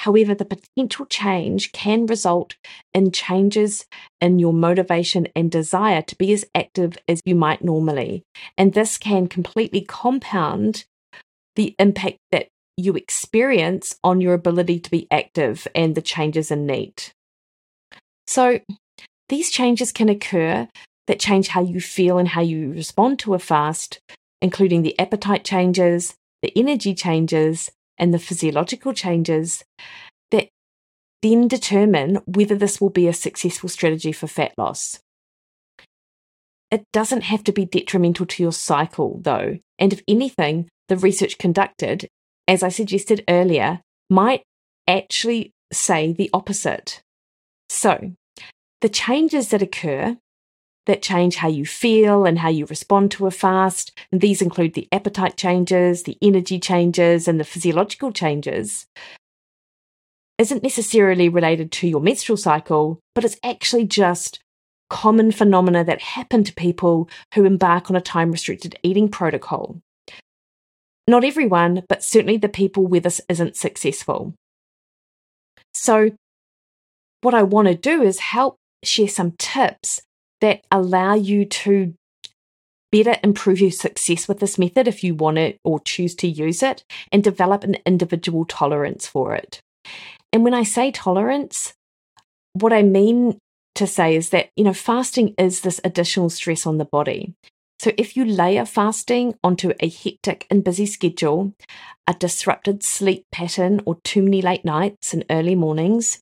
However, 0.00 0.34
the 0.34 0.44
potential 0.44 1.06
change 1.06 1.72
can 1.72 2.04
result 2.04 2.56
in 2.92 3.10
changes 3.12 3.86
in 4.20 4.38
your 4.38 4.52
motivation 4.52 5.26
and 5.34 5.50
desire 5.50 6.02
to 6.02 6.16
be 6.16 6.32
as 6.34 6.44
active 6.54 6.98
as 7.08 7.22
you 7.24 7.34
might 7.34 7.64
normally. 7.64 8.22
And 8.58 8.74
this 8.74 8.98
can 8.98 9.26
completely 9.26 9.80
compound 9.80 10.84
the 11.54 11.74
impact 11.78 12.18
that 12.30 12.48
you 12.76 12.94
experience 12.94 13.96
on 14.04 14.20
your 14.20 14.34
ability 14.34 14.80
to 14.80 14.90
be 14.90 15.06
active 15.10 15.66
and 15.74 15.94
the 15.94 16.02
changes 16.02 16.50
in 16.50 16.66
NEAT. 16.66 17.12
So, 18.26 18.60
these 19.28 19.50
changes 19.50 19.92
can 19.92 20.08
occur 20.08 20.68
that 21.06 21.20
change 21.20 21.48
how 21.48 21.62
you 21.62 21.80
feel 21.80 22.18
and 22.18 22.28
how 22.28 22.42
you 22.42 22.70
respond 22.70 23.18
to 23.20 23.34
a 23.34 23.38
fast, 23.38 24.00
including 24.42 24.82
the 24.82 24.98
appetite 24.98 25.44
changes, 25.44 26.14
the 26.42 26.52
energy 26.56 26.94
changes, 26.94 27.70
and 27.98 28.12
the 28.12 28.18
physiological 28.18 28.92
changes 28.92 29.64
that 30.30 30.48
then 31.22 31.48
determine 31.48 32.16
whether 32.26 32.54
this 32.54 32.80
will 32.80 32.90
be 32.90 33.08
a 33.08 33.12
successful 33.12 33.68
strategy 33.68 34.12
for 34.12 34.26
fat 34.26 34.52
loss. 34.58 35.00
It 36.70 36.84
doesn't 36.92 37.22
have 37.22 37.44
to 37.44 37.52
be 37.52 37.64
detrimental 37.64 38.26
to 38.26 38.42
your 38.42 38.52
cycle, 38.52 39.20
though, 39.22 39.58
and 39.78 39.92
if 39.92 40.02
anything, 40.08 40.68
the 40.88 40.96
research 40.96 41.38
conducted, 41.38 42.08
as 42.48 42.62
I 42.62 42.68
suggested 42.68 43.24
earlier, 43.28 43.80
might 44.08 44.42
actually 44.88 45.52
say 45.72 46.12
the 46.12 46.30
opposite. 46.32 47.02
So, 47.68 48.12
the 48.80 48.88
changes 48.88 49.48
that 49.48 49.62
occur 49.62 50.16
that 50.86 51.02
change 51.02 51.36
how 51.36 51.48
you 51.48 51.66
feel 51.66 52.24
and 52.24 52.38
how 52.38 52.48
you 52.48 52.64
respond 52.66 53.10
to 53.12 53.26
a 53.26 53.30
fast. 53.30 53.92
And 54.10 54.20
these 54.20 54.40
include 54.40 54.74
the 54.74 54.88
appetite 54.90 55.36
changes, 55.36 56.04
the 56.04 56.16
energy 56.22 56.58
changes, 56.58 57.28
and 57.28 57.38
the 57.38 57.44
physiological 57.44 58.12
changes. 58.12 58.86
Isn't 60.38 60.62
necessarily 60.62 61.28
related 61.28 61.72
to 61.72 61.88
your 61.88 62.00
menstrual 62.00 62.36
cycle, 62.36 63.00
but 63.14 63.24
it's 63.24 63.38
actually 63.42 63.84
just 63.84 64.40
common 64.88 65.32
phenomena 65.32 65.82
that 65.82 66.00
happen 66.00 66.44
to 66.44 66.54
people 66.54 67.08
who 67.34 67.44
embark 67.44 67.90
on 67.90 67.96
a 67.96 68.00
time 68.00 68.30
restricted 68.30 68.78
eating 68.82 69.08
protocol. 69.08 69.80
Not 71.08 71.24
everyone, 71.24 71.84
but 71.88 72.02
certainly 72.02 72.36
the 72.36 72.48
people 72.48 72.86
where 72.86 73.00
this 73.00 73.20
isn't 73.28 73.56
successful. 73.56 74.34
So, 75.72 76.10
what 77.20 77.34
I 77.34 77.42
want 77.42 77.68
to 77.68 77.74
do 77.74 78.02
is 78.02 78.18
help 78.18 78.56
share 78.82 79.08
some 79.08 79.32
tips 79.38 80.00
that 80.40 80.62
allow 80.70 81.14
you 81.14 81.44
to 81.44 81.94
better 82.92 83.16
improve 83.22 83.60
your 83.60 83.70
success 83.70 84.28
with 84.28 84.40
this 84.40 84.58
method 84.58 84.88
if 84.88 85.02
you 85.02 85.14
want 85.14 85.38
it 85.38 85.58
or 85.64 85.80
choose 85.80 86.14
to 86.16 86.28
use 86.28 86.62
it 86.62 86.84
and 87.12 87.22
develop 87.22 87.64
an 87.64 87.76
individual 87.84 88.44
tolerance 88.44 89.06
for 89.06 89.34
it. 89.34 89.60
And 90.32 90.44
when 90.44 90.54
I 90.54 90.62
say 90.62 90.90
tolerance, 90.90 91.74
what 92.52 92.72
I 92.72 92.82
mean 92.82 93.38
to 93.74 93.86
say 93.86 94.16
is 94.16 94.30
that, 94.30 94.50
you 94.56 94.64
know, 94.64 94.72
fasting 94.72 95.34
is 95.38 95.60
this 95.60 95.80
additional 95.84 96.30
stress 96.30 96.66
on 96.66 96.78
the 96.78 96.84
body. 96.84 97.34
So 97.78 97.92
if 97.98 98.16
you 98.16 98.24
layer 98.24 98.64
fasting 98.64 99.34
onto 99.44 99.72
a 99.80 99.88
hectic 99.88 100.46
and 100.50 100.64
busy 100.64 100.86
schedule, 100.86 101.52
a 102.06 102.14
disrupted 102.14 102.82
sleep 102.82 103.24
pattern 103.30 103.80
or 103.84 103.98
too 104.02 104.22
many 104.22 104.40
late 104.40 104.64
nights 104.64 105.12
and 105.12 105.24
early 105.30 105.54
mornings, 105.54 106.20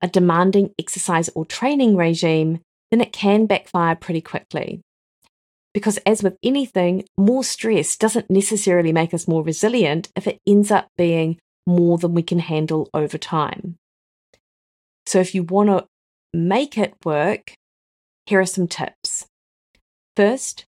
a 0.00 0.08
demanding 0.08 0.72
exercise 0.78 1.28
or 1.30 1.44
training 1.44 1.96
regime, 1.96 2.60
then 2.90 3.00
it 3.00 3.12
can 3.12 3.46
backfire 3.46 3.96
pretty 3.96 4.20
quickly. 4.20 4.80
Because, 5.74 5.98
as 6.06 6.22
with 6.22 6.38
anything, 6.42 7.04
more 7.18 7.44
stress 7.44 7.96
doesn't 7.96 8.30
necessarily 8.30 8.92
make 8.92 9.12
us 9.12 9.28
more 9.28 9.42
resilient 9.42 10.10
if 10.16 10.26
it 10.26 10.40
ends 10.46 10.70
up 10.70 10.88
being 10.96 11.38
more 11.66 11.98
than 11.98 12.14
we 12.14 12.22
can 12.22 12.38
handle 12.38 12.88
over 12.94 13.18
time. 13.18 13.76
So, 15.04 15.18
if 15.18 15.34
you 15.34 15.42
want 15.42 15.68
to 15.68 15.86
make 16.32 16.78
it 16.78 16.94
work, 17.04 17.54
here 18.24 18.40
are 18.40 18.46
some 18.46 18.68
tips. 18.68 19.26
First, 20.16 20.64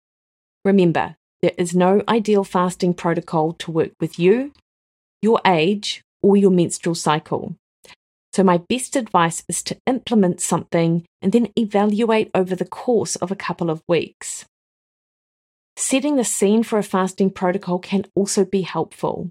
remember 0.64 1.16
there 1.40 1.52
is 1.56 1.74
no 1.74 2.02
ideal 2.08 2.44
fasting 2.44 2.94
protocol 2.94 3.52
to 3.54 3.70
work 3.70 3.92
with 4.00 4.18
you, 4.18 4.52
your 5.22 5.40
age, 5.46 6.02
or 6.22 6.36
your 6.36 6.50
menstrual 6.50 6.94
cycle. 6.94 7.54
So, 8.32 8.42
my 8.42 8.58
best 8.58 8.96
advice 8.96 9.42
is 9.48 9.62
to 9.64 9.78
implement 9.86 10.40
something 10.40 11.04
and 11.22 11.32
then 11.32 11.48
evaluate 11.56 12.30
over 12.34 12.54
the 12.54 12.64
course 12.64 13.16
of 13.16 13.30
a 13.30 13.36
couple 13.36 13.70
of 13.70 13.82
weeks. 13.88 14.44
Setting 15.76 16.16
the 16.16 16.24
scene 16.24 16.62
for 16.62 16.78
a 16.78 16.82
fasting 16.82 17.30
protocol 17.30 17.78
can 17.78 18.04
also 18.14 18.44
be 18.44 18.62
helpful, 18.62 19.30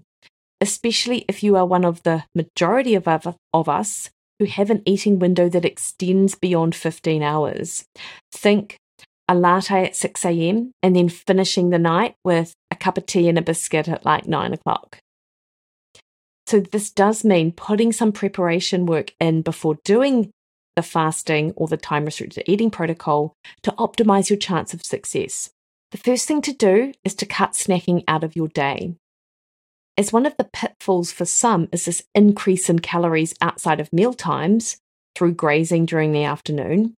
especially 0.60 1.24
if 1.28 1.42
you 1.42 1.56
are 1.56 1.66
one 1.66 1.84
of 1.84 2.02
the 2.02 2.24
majority 2.34 2.94
of, 2.94 3.06
of 3.06 3.68
us 3.68 4.10
who 4.38 4.46
have 4.46 4.70
an 4.70 4.82
eating 4.86 5.18
window 5.18 5.48
that 5.48 5.64
extends 5.64 6.34
beyond 6.34 6.74
15 6.74 7.22
hours. 7.22 7.84
Think 8.32 8.76
a 9.28 9.34
latte 9.34 9.86
at 9.86 9.96
6 9.96 10.24
a.m. 10.24 10.72
and 10.82 10.96
then 10.96 11.08
finishing 11.08 11.70
the 11.70 11.78
night 11.78 12.14
with 12.24 12.54
a 12.70 12.76
cup 12.76 12.98
of 12.98 13.06
tea 13.06 13.28
and 13.28 13.38
a 13.38 13.42
biscuit 13.42 13.88
at 13.88 14.04
like 14.04 14.26
9 14.26 14.52
o'clock. 14.54 14.98
So, 16.46 16.60
this 16.60 16.90
does 16.90 17.24
mean 17.24 17.52
putting 17.52 17.92
some 17.92 18.10
preparation 18.10 18.86
work 18.86 19.12
in 19.20 19.42
before 19.42 19.78
doing 19.84 20.30
the 20.76 20.82
fasting 20.82 21.52
or 21.56 21.66
the 21.66 21.76
time 21.76 22.04
restricted 22.04 22.44
eating 22.46 22.70
protocol 22.70 23.34
to 23.62 23.72
optimize 23.72 24.30
your 24.30 24.38
chance 24.38 24.72
of 24.72 24.84
success. 24.84 25.50
The 25.90 25.98
first 25.98 26.28
thing 26.28 26.40
to 26.42 26.52
do 26.52 26.92
is 27.04 27.14
to 27.16 27.26
cut 27.26 27.52
snacking 27.52 28.04
out 28.06 28.24
of 28.24 28.36
your 28.36 28.48
day. 28.48 28.94
As 29.96 30.12
one 30.12 30.24
of 30.24 30.36
the 30.36 30.48
pitfalls 30.52 31.10
for 31.10 31.24
some 31.24 31.68
is 31.72 31.86
this 31.86 32.04
increase 32.14 32.70
in 32.70 32.78
calories 32.78 33.34
outside 33.40 33.80
of 33.80 33.92
meal 33.92 34.14
times 34.14 34.78
through 35.16 35.32
grazing 35.32 35.86
during 35.86 36.12
the 36.12 36.22
afternoon, 36.24 36.94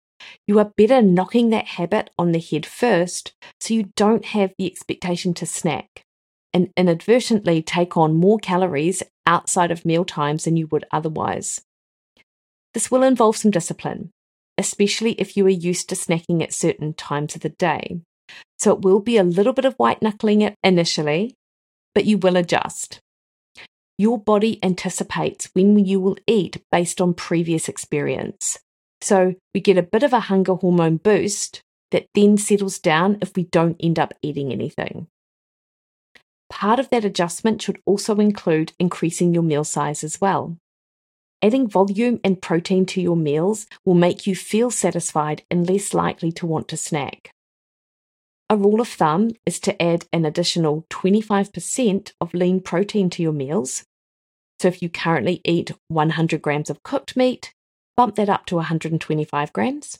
you 0.47 0.59
are 0.59 0.71
better 0.77 1.01
knocking 1.01 1.49
that 1.49 1.67
habit 1.67 2.09
on 2.17 2.31
the 2.31 2.39
head 2.39 2.65
first 2.65 3.33
so 3.59 3.73
you 3.73 3.91
don't 3.95 4.25
have 4.25 4.53
the 4.57 4.65
expectation 4.65 5.33
to 5.35 5.45
snack 5.45 6.03
and 6.53 6.69
inadvertently 6.75 7.61
take 7.61 7.95
on 7.95 8.15
more 8.15 8.39
calories 8.39 9.03
outside 9.25 9.71
of 9.71 9.85
meal 9.85 10.03
times 10.03 10.45
than 10.45 10.57
you 10.57 10.67
would 10.67 10.85
otherwise. 10.91 11.61
This 12.73 12.89
will 12.89 13.03
involve 13.03 13.37
some 13.37 13.51
discipline, 13.51 14.11
especially 14.57 15.13
if 15.13 15.37
you 15.37 15.45
are 15.45 15.49
used 15.49 15.89
to 15.89 15.95
snacking 15.95 16.41
at 16.41 16.53
certain 16.53 16.93
times 16.93 17.35
of 17.35 17.41
the 17.41 17.49
day. 17.49 18.01
So 18.57 18.73
it 18.73 18.81
will 18.81 18.99
be 18.99 19.17
a 19.17 19.23
little 19.23 19.53
bit 19.53 19.65
of 19.65 19.75
white 19.75 20.01
knuckling 20.01 20.41
it 20.41 20.55
initially, 20.63 21.35
but 21.93 22.05
you 22.05 22.17
will 22.17 22.35
adjust. 22.35 22.99
Your 23.97 24.17
body 24.17 24.59
anticipates 24.63 25.49
when 25.53 25.77
you 25.85 25.99
will 25.99 26.17
eat 26.25 26.63
based 26.71 27.01
on 27.01 27.13
previous 27.13 27.67
experience. 27.67 28.59
So 29.01 29.35
we 29.53 29.61
get 29.61 29.77
a 29.77 29.83
bit 29.83 30.03
of 30.03 30.13
a 30.13 30.19
hunger 30.21 30.55
hormone 30.55 30.97
boost 30.97 31.61
that 31.91 32.07
then 32.13 32.37
settles 32.37 32.79
down 32.79 33.17
if 33.21 33.35
we 33.35 33.43
don't 33.43 33.77
end 33.79 33.97
up 33.97 34.13
eating 34.21 34.51
anything. 34.51 35.07
Part 36.49 36.79
of 36.79 36.89
that 36.89 37.05
adjustment 37.05 37.61
should 37.61 37.79
also 37.85 38.15
include 38.15 38.73
increasing 38.79 39.33
your 39.33 39.43
meal 39.43 39.63
size 39.63 40.03
as 40.03 40.19
well. 40.19 40.57
Adding 41.41 41.69
volume 41.69 42.19
and 42.23 42.41
protein 42.41 42.85
to 42.87 43.01
your 43.01 43.15
meals 43.15 43.65
will 43.85 43.93
make 43.93 44.27
you 44.27 44.35
feel 44.35 44.71
satisfied 44.71 45.43
and 45.49 45.69
less 45.69 45.93
likely 45.93 46.31
to 46.33 46.45
want 46.45 46.67
to 46.67 46.77
snack. 46.77 47.31
A 48.49 48.57
rule 48.57 48.81
of 48.81 48.87
thumb 48.89 49.31
is 49.45 49.59
to 49.61 49.81
add 49.81 50.05
an 50.11 50.25
additional 50.25 50.85
25% 50.89 52.11
of 52.19 52.33
lean 52.33 52.59
protein 52.59 53.09
to 53.11 53.21
your 53.21 53.31
meals. 53.31 53.83
So 54.59 54.67
if 54.67 54.81
you 54.81 54.89
currently 54.89 55.39
eat 55.45 55.71
100 55.87 56.41
grams 56.41 56.69
of 56.69 56.83
cooked 56.83 57.15
meat, 57.15 57.53
bump 57.99 58.15
that 58.15 58.29
up 58.29 58.45
to 58.45 58.55
125 58.55 59.51
grams. 59.51 59.99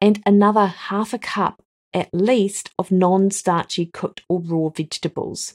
And 0.00 0.20
another 0.26 0.66
half 0.66 1.14
a 1.14 1.18
cup 1.18 1.62
at 1.94 2.12
least 2.12 2.70
of 2.76 2.90
non 2.90 3.30
starchy 3.30 3.86
cooked 3.86 4.22
or 4.28 4.40
raw 4.40 4.68
vegetables. 4.70 5.54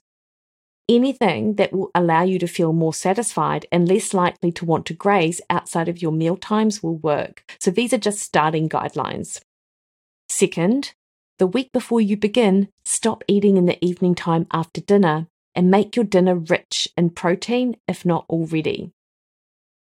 Anything 0.87 1.55
that 1.55 1.73
will 1.73 1.91
allow 1.93 2.23
you 2.23 2.39
to 2.39 2.47
feel 2.47 2.71
more 2.71 2.93
satisfied 2.93 3.65
and 3.73 3.89
less 3.89 4.13
likely 4.13 4.53
to 4.53 4.63
want 4.63 4.85
to 4.85 4.93
graze 4.93 5.41
outside 5.49 5.89
of 5.89 6.01
your 6.01 6.13
meal 6.13 6.37
times 6.37 6.81
will 6.81 6.95
work. 6.95 7.43
So 7.59 7.71
these 7.71 7.91
are 7.91 7.97
just 7.97 8.19
starting 8.19 8.69
guidelines. 8.69 9.41
Second, 10.29 10.93
the 11.39 11.47
week 11.47 11.73
before 11.73 11.99
you 11.99 12.15
begin, 12.15 12.69
stop 12.85 13.21
eating 13.27 13.57
in 13.57 13.65
the 13.65 13.83
evening 13.83 14.15
time 14.15 14.47
after 14.51 14.79
dinner 14.79 15.27
and 15.53 15.69
make 15.69 15.97
your 15.97 16.05
dinner 16.05 16.35
rich 16.35 16.87
in 16.95 17.09
protein 17.09 17.75
if 17.85 18.05
not 18.05 18.23
already. 18.29 18.93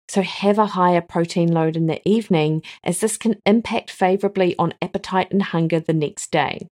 So, 0.08 0.22
have 0.22 0.58
a 0.58 0.66
higher 0.66 1.00
protein 1.00 1.52
load 1.52 1.76
in 1.76 1.88
the 1.88 2.06
evening, 2.08 2.62
as 2.84 3.00
this 3.00 3.16
can 3.16 3.40
impact 3.44 3.90
favorably 3.90 4.54
on 4.58 4.74
appetite 4.80 5.32
and 5.32 5.42
hunger 5.42 5.80
the 5.80 5.92
next 5.92 6.30
day. 6.30 6.68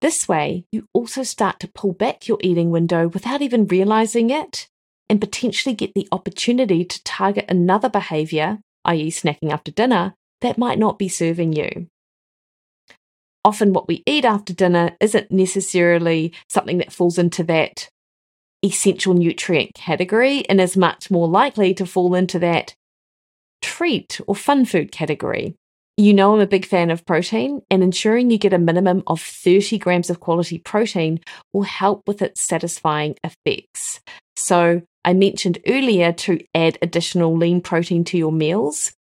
This 0.00 0.28
way, 0.28 0.64
you 0.72 0.86
also 0.94 1.22
start 1.22 1.60
to 1.60 1.68
pull 1.68 1.92
back 1.92 2.26
your 2.26 2.38
eating 2.40 2.70
window 2.70 3.08
without 3.08 3.42
even 3.42 3.66
realizing 3.66 4.30
it 4.30 4.68
and 5.10 5.20
potentially 5.20 5.74
get 5.74 5.92
the 5.94 6.08
opportunity 6.12 6.84
to 6.84 7.04
target 7.04 7.44
another 7.48 7.90
behavior, 7.90 8.60
i.e., 8.86 9.10
snacking 9.10 9.50
after 9.50 9.70
dinner, 9.70 10.14
that 10.40 10.56
might 10.56 10.78
not 10.78 10.98
be 10.98 11.08
serving 11.08 11.52
you. 11.52 11.88
Often, 13.44 13.72
what 13.72 13.88
we 13.88 14.02
eat 14.06 14.24
after 14.24 14.52
dinner 14.52 14.96
isn't 15.00 15.30
necessarily 15.30 16.32
something 16.48 16.78
that 16.78 16.92
falls 16.92 17.18
into 17.18 17.42
that 17.44 17.89
essential 18.64 19.14
nutrient 19.14 19.74
category 19.74 20.48
and 20.48 20.60
is 20.60 20.76
much 20.76 21.10
more 21.10 21.28
likely 21.28 21.74
to 21.74 21.86
fall 21.86 22.14
into 22.14 22.38
that 22.38 22.74
treat 23.62 24.20
or 24.26 24.34
fun 24.34 24.64
food 24.64 24.92
category. 24.92 25.54
You 25.96 26.14
know, 26.14 26.34
I'm 26.34 26.40
a 26.40 26.46
big 26.46 26.64
fan 26.64 26.90
of 26.90 27.04
protein, 27.04 27.60
and 27.70 27.82
ensuring 27.82 28.30
you 28.30 28.38
get 28.38 28.54
a 28.54 28.58
minimum 28.58 29.02
of 29.06 29.20
30 29.20 29.76
grams 29.78 30.08
of 30.08 30.20
quality 30.20 30.58
protein 30.58 31.20
will 31.52 31.62
help 31.62 32.04
with 32.06 32.22
its 32.22 32.42
satisfying 32.42 33.16
effects. 33.22 34.00
So, 34.34 34.82
I 35.04 35.12
mentioned 35.12 35.58
earlier 35.66 36.12
to 36.12 36.40
add 36.54 36.78
additional 36.80 37.36
lean 37.36 37.60
protein 37.60 38.04
to 38.04 38.18
your 38.18 38.32
meals. 38.32 38.92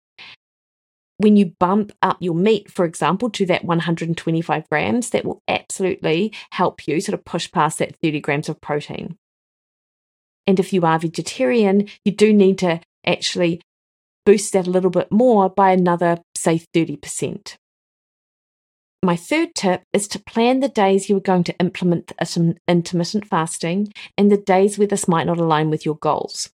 When 1.19 1.37
you 1.37 1.53
bump 1.61 1.93
up 2.03 2.19
your 2.21 2.35
meat, 2.35 2.71
for 2.71 2.85
example, 2.85 3.31
to 3.31 3.47
that 3.47 3.65
125 3.65 4.69
grams, 4.69 5.11
that 5.11 5.25
will 5.25 5.41
absolutely 5.47 6.33
help 6.51 6.87
you 6.87 7.01
sort 7.01 7.15
of 7.15 7.25
push 7.25 7.51
past 7.51 7.79
that 7.79 7.97
30 8.03 8.21
grams 8.21 8.49
of 8.49 8.61
protein. 8.61 9.17
And 10.49 10.59
if 10.59 10.73
you 10.73 10.87
are 10.87 10.99
vegetarian, 10.99 11.89
you 12.07 12.13
do 12.13 12.33
need 12.33 12.57
to 12.61 12.81
actually 13.07 13.61
boost 14.25 14.55
that 14.55 14.67
a 14.67 14.71
little 14.71 14.91
bit 14.91 15.13
more 15.13 15.51
by 15.51 15.73
another, 15.73 16.23
say, 16.35 16.63
30%. 16.75 17.57
My 19.03 19.15
third 19.15 19.55
tip 19.55 19.83
is 19.93 20.09
to 20.09 20.19
plan 20.19 20.61
the 20.61 20.69
days 20.69 21.09
you 21.09 21.19
are 21.19 21.21
going 21.21 21.45
to 21.45 21.59
implement 21.59 22.13
intermittent 22.67 23.29
fasting 23.29 23.93
and 24.17 24.33
the 24.33 24.39
days 24.39 24.79
where 24.79 24.89
this 24.89 25.07
might 25.07 25.27
not 25.27 25.39
align 25.39 25.69
with 25.69 25.85
your 25.85 25.97
goals. 25.97 26.49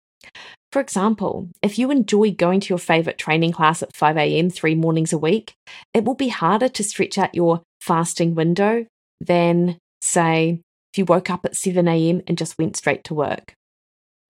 For 0.71 0.79
example, 0.79 1.49
if 1.61 1.77
you 1.77 1.91
enjoy 1.91 2.31
going 2.31 2.61
to 2.61 2.69
your 2.69 2.79
favorite 2.79 3.19
training 3.19 3.51
class 3.51 3.83
at 3.83 3.95
5 3.95 4.17
a.m. 4.17 4.49
three 4.49 4.73
mornings 4.73 5.13
a 5.13 5.19
week, 5.19 5.53
it 5.93 6.03
will 6.03 6.15
be 6.15 6.29
harder 6.29 6.67
to 6.67 6.83
stretch 6.83 7.19
out 7.19 7.35
your 7.35 7.61
fasting 7.79 8.33
window 8.33 8.87
than, 9.21 9.77
say, 10.01 10.61
if 10.91 10.97
you 10.97 11.05
woke 11.05 11.29
up 11.29 11.45
at 11.45 11.55
7 11.55 11.87
a.m. 11.87 12.23
and 12.25 12.39
just 12.39 12.57
went 12.57 12.75
straight 12.75 13.03
to 13.03 13.13
work. 13.13 13.53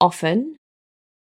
Often, 0.04 0.58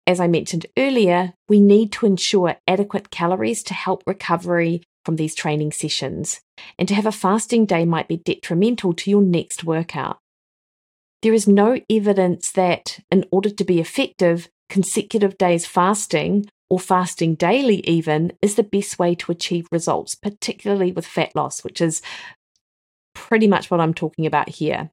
as 0.07 0.21
I 0.21 0.27
mentioned 0.27 0.65
earlier, 0.79 1.35
we 1.51 1.61
need 1.61 1.93
to 1.93 2.07
ensure 2.07 2.57
adequate 2.67 3.11
calories 3.11 3.63
to 3.65 3.75
help 3.75 4.03
recovery 4.07 4.83
from 5.05 5.17
these 5.17 5.35
training 5.35 5.73
sessions, 5.73 6.41
and 6.79 6.89
to 6.89 6.95
have 6.95 7.05
a 7.05 7.13
fasting 7.13 7.67
day 7.67 7.85
might 7.85 8.09
be 8.09 8.17
detrimental 8.17 8.95
to 8.95 9.11
your 9.11 9.21
next 9.21 9.65
workout. 9.65 10.17
There 11.21 11.35
is 11.35 11.47
no 11.47 11.79
evidence 11.91 12.53
that, 12.53 13.01
in 13.11 13.27
order 13.31 13.51
to 13.51 13.65
be 13.65 13.81
effective, 13.81 14.49
consecutive 14.71 15.37
days 15.37 15.67
fasting 15.67 16.47
or 16.71 16.81
fasting 16.81 17.35
daily, 17.35 17.87
even, 17.87 18.33
is 18.41 18.55
the 18.55 18.63
best 18.63 18.99
way 18.99 19.15
to 19.17 19.31
achieve 19.31 19.69
results, 19.71 20.15
particularly 20.15 20.91
with 20.91 21.07
fat 21.07 21.37
loss, 21.37 21.63
which 21.63 21.83
is 21.83 22.01
pretty 23.15 23.47
much 23.47 23.71
what 23.71 23.81
I'm 23.81 23.93
talking 23.93 24.25
about 24.25 24.49
here. 24.49 24.91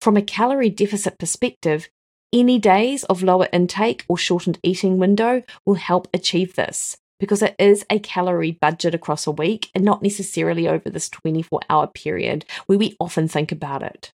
From 0.00 0.16
a 0.16 0.22
calorie 0.22 0.70
deficit 0.70 1.18
perspective, 1.18 1.90
any 2.32 2.58
days 2.58 3.04
of 3.04 3.22
lower 3.22 3.48
intake 3.52 4.04
or 4.08 4.16
shortened 4.16 4.58
eating 4.62 4.98
window 4.98 5.42
will 5.66 5.74
help 5.74 6.08
achieve 6.14 6.54
this 6.54 6.96
because 7.20 7.42
it 7.42 7.54
is 7.58 7.84
a 7.88 8.00
calorie 8.00 8.58
budget 8.60 8.94
across 8.94 9.26
a 9.26 9.30
week 9.30 9.70
and 9.74 9.84
not 9.84 10.02
necessarily 10.02 10.66
over 10.66 10.90
this 10.90 11.08
24 11.08 11.60
hour 11.70 11.86
period 11.86 12.44
where 12.66 12.78
we 12.78 12.96
often 12.98 13.28
think 13.28 13.52
about 13.52 13.82
it. 13.82 14.12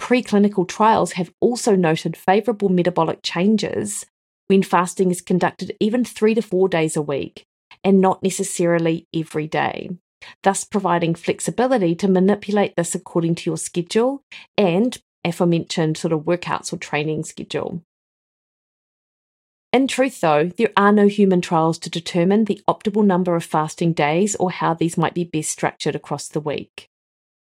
Preclinical 0.00 0.66
trials 0.66 1.12
have 1.12 1.32
also 1.40 1.76
noted 1.76 2.16
favorable 2.16 2.68
metabolic 2.68 3.20
changes 3.22 4.04
when 4.48 4.62
fasting 4.62 5.10
is 5.10 5.20
conducted 5.20 5.76
even 5.80 6.04
three 6.04 6.34
to 6.34 6.42
four 6.42 6.68
days 6.68 6.96
a 6.96 7.02
week 7.02 7.44
and 7.84 8.00
not 8.00 8.22
necessarily 8.22 9.06
every 9.14 9.46
day, 9.46 9.90
thus 10.42 10.64
providing 10.64 11.14
flexibility 11.14 11.94
to 11.94 12.08
manipulate 12.08 12.74
this 12.76 12.94
according 12.94 13.34
to 13.36 13.48
your 13.50 13.56
schedule 13.56 14.22
and 14.58 14.98
aforementioned 15.24 15.96
sort 15.96 16.12
of 16.12 16.20
workouts 16.20 16.72
or 16.72 16.76
training 16.76 17.24
schedule. 17.24 17.82
In 19.72 19.88
truth, 19.88 20.20
though, 20.20 20.44
there 20.56 20.72
are 20.76 20.92
no 20.92 21.08
human 21.08 21.40
trials 21.40 21.78
to 21.80 21.90
determine 21.90 22.44
the 22.44 22.60
optimal 22.68 23.04
number 23.04 23.34
of 23.34 23.44
fasting 23.44 23.92
days 23.92 24.36
or 24.36 24.52
how 24.52 24.72
these 24.72 24.96
might 24.96 25.14
be 25.14 25.24
best 25.24 25.50
structured 25.50 25.96
across 25.96 26.28
the 26.28 26.40
week. 26.40 26.88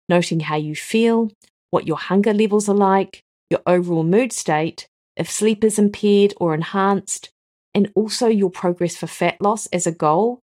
Noting 0.09 0.41
how 0.41 0.57
you 0.57 0.75
feel, 0.75 1.31
what 1.71 1.87
your 1.87 1.99
hunger 1.99 2.33
levels 2.33 2.71
are 2.71 2.75
like, 2.75 3.23
your 3.51 3.61
overall 3.67 4.03
mood 4.03 4.33
state, 4.33 4.89
if 5.17 5.31
sleep 5.31 5.63
is 5.63 5.79
impaired 5.79 6.33
or 6.39 6.55
enhanced, 6.55 7.31
and 7.75 7.93
also 7.95 8.29
your 8.29 8.51
progress 8.51 8.97
for 8.97 9.07
fat 9.07 9.39
loss 9.41 9.67
as 9.67 9.87
a 9.87 9.93
goal 9.93 10.41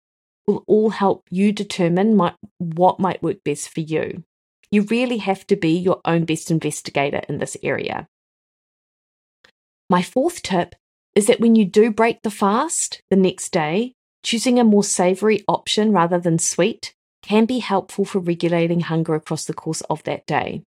will 0.47 0.65
all 0.67 0.89
help 0.89 1.25
you 1.31 1.53
determine 1.53 2.17
my, 2.17 2.33
what 2.57 2.99
might 2.99 3.23
work 3.23 3.45
best 3.45 3.69
for 3.69 3.81
you. 3.81 4.25
You 4.71 4.83
really 4.83 5.19
have 5.19 5.47
to 5.47 5.57
be 5.57 5.71
your 5.79 6.01
own 6.05 6.25
best 6.25 6.51
investigator 6.51 7.23
in 7.29 7.39
this 7.39 7.57
area. 7.63 8.07
My 9.91 10.03
fourth 10.03 10.43
tip 10.43 10.75
is 11.15 11.27
that 11.27 11.41
when 11.41 11.55
you 11.55 11.65
do 11.65 11.91
break 11.91 12.23
the 12.23 12.31
fast 12.31 13.03
the 13.11 13.17
next 13.17 13.51
day, 13.51 13.95
choosing 14.23 14.59
a 14.59 14.65
more 14.65 14.85
savory 14.85 15.43
option 15.49 15.93
rather 15.93 16.19
than 16.19 16.39
sweet 16.39 16.95
can 17.23 17.47
be 17.47 17.59
helpful 17.59 18.05
for 18.05 18.19
regulating 18.19 18.81
hunger 18.81 19.15
across 19.15 19.45
the 19.45 19.55
course 19.55 19.81
of 19.83 20.03
that 20.05 20.27
day. 20.27 20.63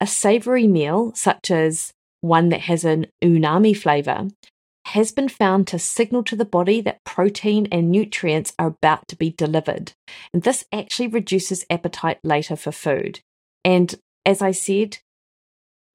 A 0.00 0.06
savory 0.06 0.66
meal, 0.66 1.12
such 1.14 1.50
as 1.50 1.92
one 2.20 2.48
that 2.50 2.62
has 2.62 2.84
an 2.84 3.06
umami 3.22 3.76
flavor, 3.76 4.28
has 4.86 5.10
been 5.10 5.28
found 5.28 5.66
to 5.66 5.80
signal 5.80 6.22
to 6.22 6.36
the 6.36 6.44
body 6.44 6.80
that 6.80 7.02
protein 7.04 7.66
and 7.72 7.90
nutrients 7.90 8.52
are 8.56 8.68
about 8.68 9.08
to 9.08 9.16
be 9.16 9.30
delivered. 9.30 9.92
And 10.32 10.42
this 10.42 10.64
actually 10.72 11.08
reduces 11.08 11.66
appetite 11.68 12.20
later 12.22 12.54
for 12.54 12.70
food. 12.70 13.18
And 13.64 13.92
as 14.24 14.40
I 14.40 14.52
said, 14.52 14.98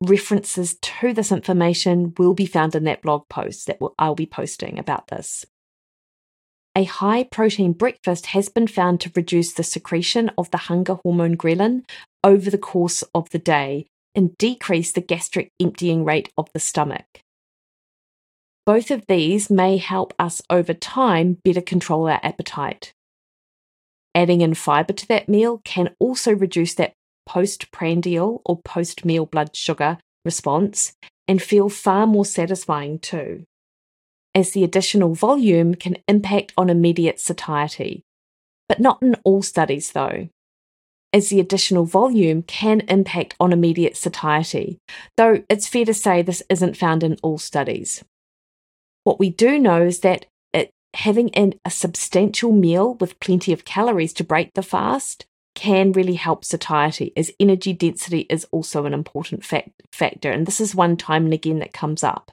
references 0.02 0.78
to 0.82 1.14
this 1.14 1.32
information 1.32 2.14
will 2.18 2.34
be 2.34 2.46
found 2.46 2.76
in 2.76 2.84
that 2.84 3.02
blog 3.02 3.30
post 3.30 3.68
that 3.68 3.80
I'll 3.98 4.16
be 4.16 4.26
posting 4.26 4.78
about 4.78 5.08
this. 5.08 5.46
A 6.76 6.84
high 6.84 7.24
protein 7.24 7.72
breakfast 7.72 8.28
has 8.28 8.50
been 8.50 8.68
found 8.68 9.00
to 9.02 9.12
reduce 9.16 9.54
the 9.54 9.64
secretion 9.64 10.32
of 10.38 10.52
the 10.52 10.58
hunger 10.58 10.96
hormone 10.96 11.38
ghrelin 11.38 11.84
over 12.26 12.50
the 12.50 12.58
course 12.58 13.04
of 13.16 13.30
the 13.30 13.40
day 13.40 13.88
and 14.16 14.38
decrease 14.38 14.92
the 14.92 15.00
gastric 15.00 15.50
emptying 15.62 16.04
rate 16.04 16.30
of 16.38 16.50
the 16.54 16.60
stomach. 16.60 17.22
Both 18.72 18.90
of 18.90 19.06
these 19.08 19.50
may 19.50 19.76
help 19.76 20.14
us 20.18 20.42
over 20.50 20.74
time 20.74 21.40
better 21.44 21.60
control 21.60 22.08
our 22.08 22.22
appetite. 22.24 22.94
Adding 24.16 24.40
in 24.40 24.54
fiber 24.54 24.94
to 24.94 25.08
that 25.10 25.28
meal 25.28 25.60
can 25.66 25.94
also 26.00 26.32
reduce 26.34 26.76
that 26.76 26.94
postprandial 27.26 28.42
or 28.46 28.62
post 28.64 29.04
meal 29.04 29.26
blood 29.26 29.58
sugar 29.58 29.98
response 30.24 30.94
and 31.28 31.42
feel 31.42 31.68
far 31.68 32.08
more 32.08 32.24
satisfying 32.24 33.00
too, 33.00 33.44
as 34.34 34.52
the 34.52 34.64
additional 34.64 35.16
volume 35.16 35.76
can 35.76 35.98
impact 36.08 36.54
on 36.56 36.70
immediate 36.70 37.20
satiety. 37.20 38.04
But 38.70 38.80
not 38.80 39.02
in 39.02 39.16
all 39.26 39.42
studies, 39.42 39.92
though, 39.92 40.30
as 41.12 41.28
the 41.28 41.42
additional 41.42 41.84
volume 41.84 42.42
can 42.44 42.80
impact 42.88 43.36
on 43.38 43.52
immediate 43.52 43.98
satiety, 43.98 44.78
though 45.18 45.44
it's 45.50 45.68
fair 45.68 45.84
to 45.84 45.94
say 45.94 46.22
this 46.22 46.42
isn't 46.50 46.78
found 46.78 47.04
in 47.04 47.18
all 47.22 47.38
studies. 47.38 48.02
What 49.04 49.20
we 49.20 49.30
do 49.30 49.60
know 49.60 49.82
is 49.82 50.02
that 50.02 50.26
it, 50.54 50.72
having 50.94 51.34
an, 51.36 51.54
a 51.66 51.72
substantial 51.72 52.52
meal 52.52 52.96
with 52.96 53.20
plenty 53.20 53.54
of 53.54 53.66
calories 53.66 54.14
to 54.14 54.24
break 54.24 54.54
the 54.54 54.64
fast 54.64 55.26
can 55.56 55.92
really 55.92 56.16
help 56.16 56.46
satiety, 56.46 57.12
as 57.18 57.32
energy 57.40 57.74
density 57.74 58.22
is 58.30 58.48
also 58.52 58.86
an 58.86 58.94
important 58.94 59.44
fact, 59.44 59.70
factor. 59.92 60.32
And 60.32 60.46
this 60.46 60.62
is 60.62 60.74
one 60.74 60.96
time 60.98 61.26
and 61.26 61.34
again 61.34 61.60
that 61.60 61.74
comes 61.74 62.04
up. 62.04 62.32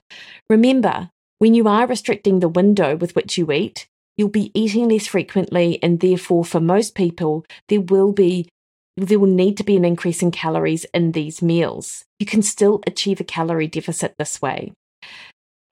Remember, 0.48 1.10
when 1.38 1.54
you 1.54 1.68
are 1.68 1.86
restricting 1.86 2.40
the 2.40 2.48
window 2.48 2.96
with 2.96 3.14
which 3.14 3.36
you 3.36 3.50
eat, 3.50 3.86
you'll 4.16 4.28
be 4.28 4.50
eating 4.54 4.88
less 4.88 5.06
frequently, 5.06 5.82
and 5.82 6.00
therefore, 6.00 6.44
for 6.44 6.60
most 6.60 6.94
people, 6.94 7.44
there 7.68 7.80
will 7.80 8.12
be 8.12 8.48
there 8.96 9.20
will 9.20 9.28
need 9.28 9.56
to 9.56 9.62
be 9.62 9.76
an 9.76 9.84
increase 9.84 10.22
in 10.22 10.32
calories 10.32 10.84
in 10.92 11.12
these 11.12 11.40
meals. 11.40 12.04
You 12.18 12.26
can 12.26 12.42
still 12.42 12.82
achieve 12.84 13.20
a 13.20 13.24
calorie 13.24 13.68
deficit 13.68 14.16
this 14.18 14.42
way. 14.42 14.72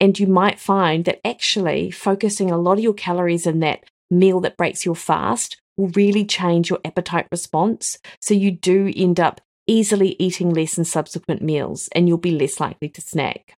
And 0.00 0.18
you 0.18 0.26
might 0.26 0.60
find 0.60 1.04
that 1.06 1.26
actually 1.26 1.90
focusing 1.90 2.50
a 2.50 2.58
lot 2.58 2.78
of 2.78 2.84
your 2.84 2.94
calories 2.94 3.46
in 3.46 3.60
that 3.60 3.84
meal 4.10 4.40
that 4.40 4.56
breaks 4.56 4.84
your 4.84 4.96
fast 4.96 5.60
will 5.76 5.88
really 5.88 6.24
change 6.24 6.70
your 6.70 6.80
appetite 6.84 7.26
response. 7.30 7.98
So 8.20 8.34
you 8.34 8.50
do 8.50 8.92
end 8.94 9.20
up 9.20 9.40
easily 9.66 10.16
eating 10.18 10.50
less 10.50 10.78
in 10.78 10.84
subsequent 10.84 11.42
meals 11.42 11.88
and 11.92 12.08
you'll 12.08 12.18
be 12.18 12.38
less 12.38 12.60
likely 12.60 12.88
to 12.90 13.00
snack. 13.00 13.54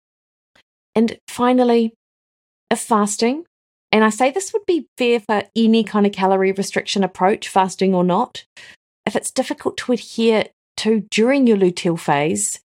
And 0.95 1.19
finally, 1.29 1.95
if 2.71 2.81
fasting, 2.81 3.45
and 3.93 4.05
I 4.05 4.11
say 4.11 4.31
this 4.31 4.53
would 4.53 4.67
be 4.67 4.87
fair 4.97 5.21
for 5.21 5.45
any 5.57 5.85
kind 5.85 6.07
of 6.07 6.13
calorie 6.13 6.53
restriction 6.53 7.05
approach, 7.05 7.49
fasting 7.49 7.95
or 7.95 8.05
not, 8.05 8.45
if 9.07 9.17
it's 9.17 9.31
difficult 9.31 9.77
to 9.79 9.93
adhere 9.93 10.47
to 10.79 11.07
during 11.11 11.47
your 11.47 11.57
luteal 11.57 11.99
phase, 11.99 12.61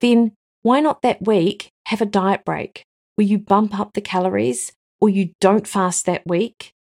then 0.00 0.32
why 0.62 0.80
not 0.80 1.02
that 1.02 1.26
week 1.26 1.70
have 1.86 2.00
a 2.00 2.06
diet 2.06 2.44
break 2.44 2.84
where 3.18 3.26
you 3.26 3.36
bump 3.36 3.76
up 3.76 3.94
the 3.94 4.00
calories 4.00 4.70
or 5.00 5.08
you 5.08 5.32
don't 5.40 5.66
fast 5.66 6.06
that 6.06 6.24
week 6.24 6.72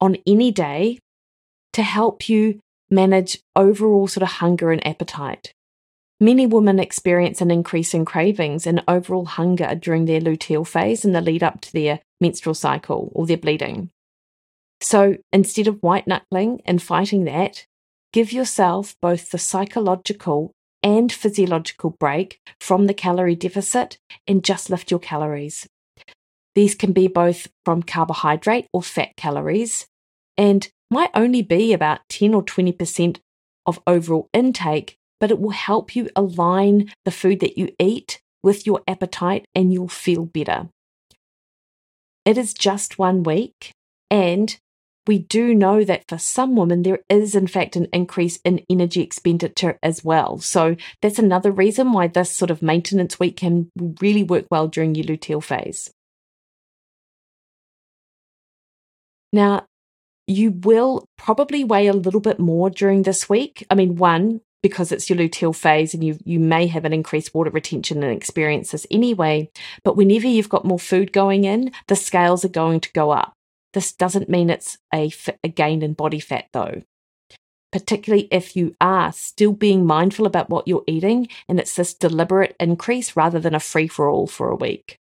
on 0.00 0.16
any 0.26 0.50
day 0.50 0.98
to 1.72 1.84
help 1.84 2.28
you 2.28 2.58
manage 2.90 3.38
overall 3.54 4.08
sort 4.08 4.22
of 4.22 4.28
hunger 4.28 4.72
and 4.72 4.84
appetite. 4.84 5.54
Many 6.18 6.48
women 6.48 6.80
experience 6.80 7.40
an 7.40 7.52
increase 7.52 7.94
in 7.94 8.04
cravings 8.04 8.66
and 8.66 8.82
overall 8.88 9.24
hunger 9.24 9.72
during 9.76 10.06
their 10.06 10.20
luteal 10.20 10.66
phase 10.66 11.04
in 11.04 11.12
the 11.12 11.20
lead 11.20 11.44
up 11.44 11.60
to 11.60 11.72
their 11.72 12.00
menstrual 12.20 12.54
cycle 12.54 13.12
or 13.14 13.24
their 13.24 13.36
bleeding. 13.36 13.90
So 14.80 15.18
instead 15.32 15.68
of 15.68 15.80
white 15.80 16.08
knuckling 16.08 16.60
and 16.64 16.82
fighting 16.82 17.22
that, 17.26 17.66
give 18.12 18.32
yourself 18.32 18.96
both 19.00 19.30
the 19.30 19.38
psychological 19.38 20.50
and 20.82 21.12
physiological 21.12 21.90
break 21.90 22.40
from 22.60 22.88
the 22.88 22.94
calorie 22.94 23.36
deficit 23.36 23.96
and 24.26 24.42
just 24.42 24.70
lift 24.70 24.90
your 24.90 24.98
calories. 25.00 25.68
These 26.54 26.74
can 26.74 26.92
be 26.92 27.08
both 27.08 27.48
from 27.64 27.82
carbohydrate 27.82 28.68
or 28.72 28.82
fat 28.82 29.16
calories 29.16 29.86
and 30.36 30.68
might 30.90 31.10
only 31.14 31.42
be 31.42 31.72
about 31.72 32.00
10 32.08 32.34
or 32.34 32.42
20% 32.42 33.18
of 33.66 33.80
overall 33.86 34.28
intake, 34.32 34.96
but 35.18 35.30
it 35.30 35.40
will 35.40 35.50
help 35.50 35.96
you 35.96 36.08
align 36.14 36.92
the 37.04 37.10
food 37.10 37.40
that 37.40 37.58
you 37.58 37.74
eat 37.78 38.20
with 38.42 38.66
your 38.66 38.82
appetite 38.86 39.46
and 39.54 39.72
you'll 39.72 39.88
feel 39.88 40.26
better. 40.26 40.68
It 42.24 42.38
is 42.38 42.54
just 42.54 42.98
one 42.98 43.22
week, 43.22 43.72
and 44.10 44.56
we 45.06 45.18
do 45.18 45.54
know 45.54 45.84
that 45.84 46.04
for 46.08 46.18
some 46.18 46.56
women, 46.56 46.82
there 46.82 47.00
is 47.10 47.34
in 47.34 47.46
fact 47.46 47.76
an 47.76 47.88
increase 47.92 48.38
in 48.44 48.64
energy 48.70 49.02
expenditure 49.02 49.78
as 49.82 50.04
well. 50.04 50.38
So 50.38 50.76
that's 51.02 51.18
another 51.18 51.50
reason 51.50 51.92
why 51.92 52.06
this 52.06 52.30
sort 52.30 52.50
of 52.50 52.62
maintenance 52.62 53.20
week 53.20 53.38
can 53.38 53.70
really 54.00 54.22
work 54.22 54.46
well 54.50 54.68
during 54.68 54.94
your 54.94 55.04
luteal 55.04 55.42
phase. 55.42 55.90
Now, 59.34 59.66
you 60.28 60.52
will 60.52 61.08
probably 61.18 61.64
weigh 61.64 61.88
a 61.88 61.92
little 61.92 62.20
bit 62.20 62.38
more 62.38 62.70
during 62.70 63.02
this 63.02 63.28
week. 63.28 63.66
I 63.68 63.74
mean, 63.74 63.96
one, 63.96 64.42
because 64.62 64.92
it's 64.92 65.10
your 65.10 65.18
luteal 65.18 65.54
phase 65.54 65.92
and 65.92 66.04
you 66.04 66.18
you 66.24 66.38
may 66.38 66.68
have 66.68 66.84
an 66.84 66.92
increased 66.92 67.34
water 67.34 67.50
retention 67.50 68.04
and 68.04 68.16
experience 68.16 68.70
this 68.70 68.86
anyway. 68.92 69.50
But 69.82 69.96
whenever 69.96 70.28
you've 70.28 70.48
got 70.48 70.64
more 70.64 70.78
food 70.78 71.12
going 71.12 71.42
in, 71.42 71.72
the 71.88 71.96
scales 71.96 72.44
are 72.44 72.60
going 72.62 72.78
to 72.80 72.92
go 72.92 73.10
up. 73.10 73.32
This 73.72 73.92
doesn't 73.92 74.30
mean 74.30 74.50
it's 74.50 74.78
a, 74.94 75.12
a 75.42 75.48
gain 75.48 75.82
in 75.82 75.94
body 75.94 76.20
fat 76.20 76.46
though. 76.52 76.82
Particularly 77.72 78.28
if 78.30 78.54
you 78.54 78.76
are 78.80 79.12
still 79.12 79.52
being 79.52 79.84
mindful 79.84 80.26
about 80.26 80.48
what 80.48 80.68
you're 80.68 80.84
eating 80.86 81.26
and 81.48 81.58
it's 81.58 81.74
this 81.74 81.92
deliberate 81.92 82.54
increase 82.60 83.16
rather 83.16 83.40
than 83.40 83.56
a 83.56 83.58
free 83.58 83.88
for 83.88 84.08
all 84.08 84.28
for 84.28 84.48
a 84.48 84.56
week. 84.56 85.00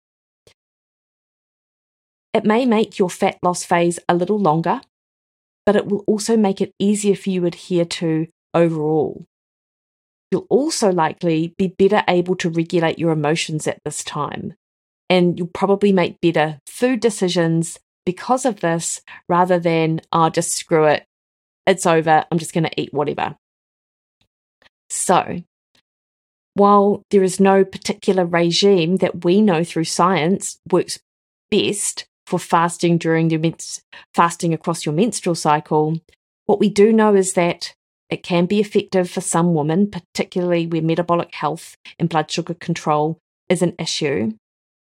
It 2.33 2.45
may 2.45 2.65
make 2.65 2.97
your 2.97 3.09
fat 3.09 3.37
loss 3.43 3.63
phase 3.63 3.99
a 4.07 4.15
little 4.15 4.39
longer, 4.39 4.81
but 5.65 5.75
it 5.75 5.87
will 5.87 6.03
also 6.07 6.37
make 6.37 6.61
it 6.61 6.73
easier 6.79 7.15
for 7.15 7.29
you 7.29 7.41
to 7.41 7.47
adhere 7.47 7.85
to 7.85 8.27
overall. 8.53 9.25
You'll 10.31 10.47
also 10.49 10.91
likely 10.91 11.53
be 11.57 11.67
better 11.67 12.03
able 12.07 12.35
to 12.37 12.49
regulate 12.49 12.97
your 12.97 13.11
emotions 13.11 13.67
at 13.67 13.79
this 13.83 14.03
time. 14.03 14.53
And 15.09 15.37
you'll 15.37 15.49
probably 15.53 15.91
make 15.91 16.21
better 16.21 16.59
food 16.65 17.01
decisions 17.01 17.77
because 18.05 18.45
of 18.45 18.61
this 18.61 19.01
rather 19.27 19.59
than, 19.59 19.99
oh, 20.13 20.29
just 20.29 20.53
screw 20.53 20.85
it. 20.85 21.03
It's 21.67 21.85
over. 21.85 22.25
I'm 22.31 22.39
just 22.39 22.53
going 22.53 22.63
to 22.63 22.81
eat 22.81 22.93
whatever. 22.93 23.35
So, 24.89 25.43
while 26.53 27.03
there 27.11 27.23
is 27.23 27.39
no 27.39 27.63
particular 27.65 28.25
regime 28.25 28.97
that 28.97 29.23
we 29.23 29.41
know 29.41 29.63
through 29.63 29.85
science 29.85 30.59
works 30.69 30.99
best 31.49 32.05
for 32.25 32.39
fasting 32.39 32.97
during 32.97 33.27
mens- 33.41 33.81
fasting 34.13 34.53
across 34.53 34.85
your 34.85 34.93
menstrual 34.93 35.35
cycle, 35.35 35.99
what 36.45 36.59
we 36.59 36.69
do 36.69 36.91
know 36.91 37.15
is 37.15 37.33
that 37.33 37.73
it 38.09 38.23
can 38.23 38.45
be 38.45 38.59
effective 38.59 39.09
for 39.09 39.21
some 39.21 39.53
women, 39.53 39.89
particularly 39.89 40.67
where 40.67 40.81
metabolic 40.81 41.33
health 41.33 41.75
and 41.97 42.09
blood 42.09 42.29
sugar 42.29 42.53
control 42.53 43.17
is 43.47 43.61
an 43.61 43.73
issue. 43.79 44.33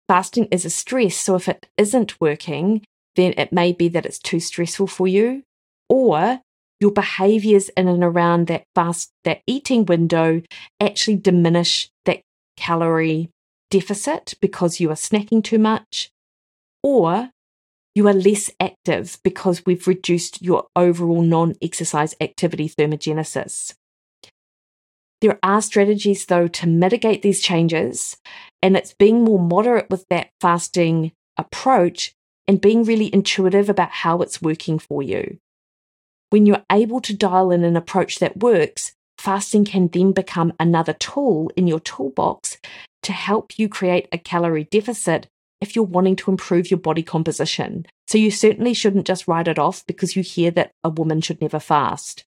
Fasting 0.09 0.47
is 0.51 0.65
a 0.65 0.71
stress, 0.71 1.17
so 1.17 1.37
if 1.37 1.49
it 1.49 1.69
isn't 1.77 2.21
working, 2.21 2.83
then 3.15 3.33
it 3.37 3.53
may 3.53 3.73
be 3.73 3.89
that 3.89 4.05
it's 4.05 4.19
too 4.19 4.41
stressful 4.41 4.89
for 4.89 5.07
you, 5.07 5.45
or 5.89 6.41
your 6.81 6.91
behaviors 6.91 7.69
in 7.71 7.87
and 7.87 8.03
around 8.03 8.49
that 8.49 8.65
fast, 8.75 9.11
that 9.25 9.43
eating 9.47 9.85
window 9.85 10.43
actually 10.81 11.17
diminish 11.17 11.89
that 12.07 12.23
calorie 12.57 13.31
deficit 13.71 14.35
because 14.41 14.81
you 14.81 14.91
are 14.91 14.95
snacking 14.95 15.45
too 15.45 15.59
much, 15.59 16.11
or 16.83 17.31
you 17.95 18.07
are 18.07 18.15
less 18.15 18.51
active 18.61 19.19
because 19.25 19.67
we've 19.67 19.87
reduced 19.87 20.43
your 20.43 20.67
overall 20.77 21.23
non 21.23 21.55
exercise 21.61 22.15
activity 22.21 22.69
thermogenesis. 22.69 23.75
There 25.21 25.39
are 25.43 25.61
strategies, 25.61 26.25
though, 26.27 26.49
to 26.49 26.67
mitigate 26.67 27.23
these 27.23 27.43
changes, 27.43 28.17
and 28.63 28.77
it's 28.77 28.95
being 28.95 29.23
more 29.23 29.39
moderate 29.39 29.91
with 29.91 30.07
that 30.09 30.31
fasting 30.41 31.13
approach 31.37 32.15
and 32.49 32.61
being 32.61 32.85
really 32.85 33.13
intuitive 33.13 33.69
about 33.69 33.91
how 33.91 34.23
it's 34.23 34.41
working 34.41 34.79
for 34.79 35.03
you. 35.03 35.39
When 36.31 36.47
you're 36.47 36.65
able 36.71 37.01
to 37.03 37.15
dial 37.17 37.51
in 37.51 37.65
an 37.65 37.77
approach 37.77 38.19
that 38.21 38.39
works, 38.39 38.93
fasting 39.19 39.65
can 39.65 39.89
then 39.89 40.13
become 40.13 40.53
another 40.59 40.95
tool 40.95 41.51
in 41.55 41.67
your 41.67 41.81
toolbox 41.81 42.57
to 43.03 43.13
help 43.13 43.59
you 43.59 43.69
create 43.69 44.09
a 44.13 44.19
calorie 44.19 44.65
deficit 44.65 45.29
if 45.61 45.77
you're 45.77 45.85
wanting 45.85 46.17
to 46.17 46.31
improve 46.31 46.71
your 46.71 46.81
body 46.81 47.03
composition. 47.03 47.87
So 48.07 48.19
you 48.19 48.31
certainly 48.31 48.75
shouldn't 48.75 49.07
just 49.07 49.29
write 49.29 49.49
it 49.49 49.59
off 49.59 49.87
because 49.87 50.17
you 50.17 50.23
hear 50.23 50.51
that 50.53 50.73
a 50.83 50.89
woman 50.89 51.21
should 51.21 51.41
never 51.41 51.61
fast. 51.61 52.25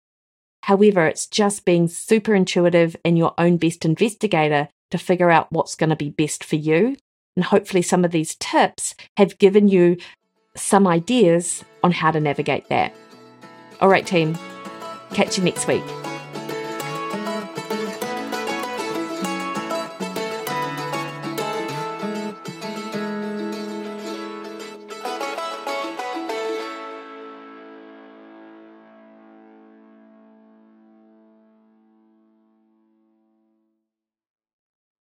However, 0.64 1.08
it's 1.08 1.26
just 1.26 1.66
being 1.66 1.88
super 1.88 2.36
intuitive 2.36 2.96
and 3.04 3.18
your 3.18 3.34
own 3.38 3.58
best 3.58 3.84
investigator 3.84 4.70
to 4.92 4.98
figure 4.98 5.32
out 5.32 5.52
what's 5.52 5.76
going 5.76 5.90
to 5.90 5.96
be 5.96 6.10
best 6.10 6.44
for 6.44 6.58
you. 6.58 6.98
And 7.36 7.46
hopefully, 7.46 7.82
some 7.82 8.06
of 8.06 8.12
these 8.12 8.36
tips 8.36 8.94
have 9.18 9.38
given 9.38 9.68
you 9.70 9.98
some 10.56 10.86
ideas 10.86 11.64
on 11.84 11.92
how 11.92 12.12
to 12.12 12.20
navigate 12.20 12.68
that. 12.70 12.94
All 13.80 13.90
right, 13.90 14.06
team, 14.06 14.38
catch 15.14 15.38
you 15.38 15.44
next 15.44 15.66
week. 15.68 15.84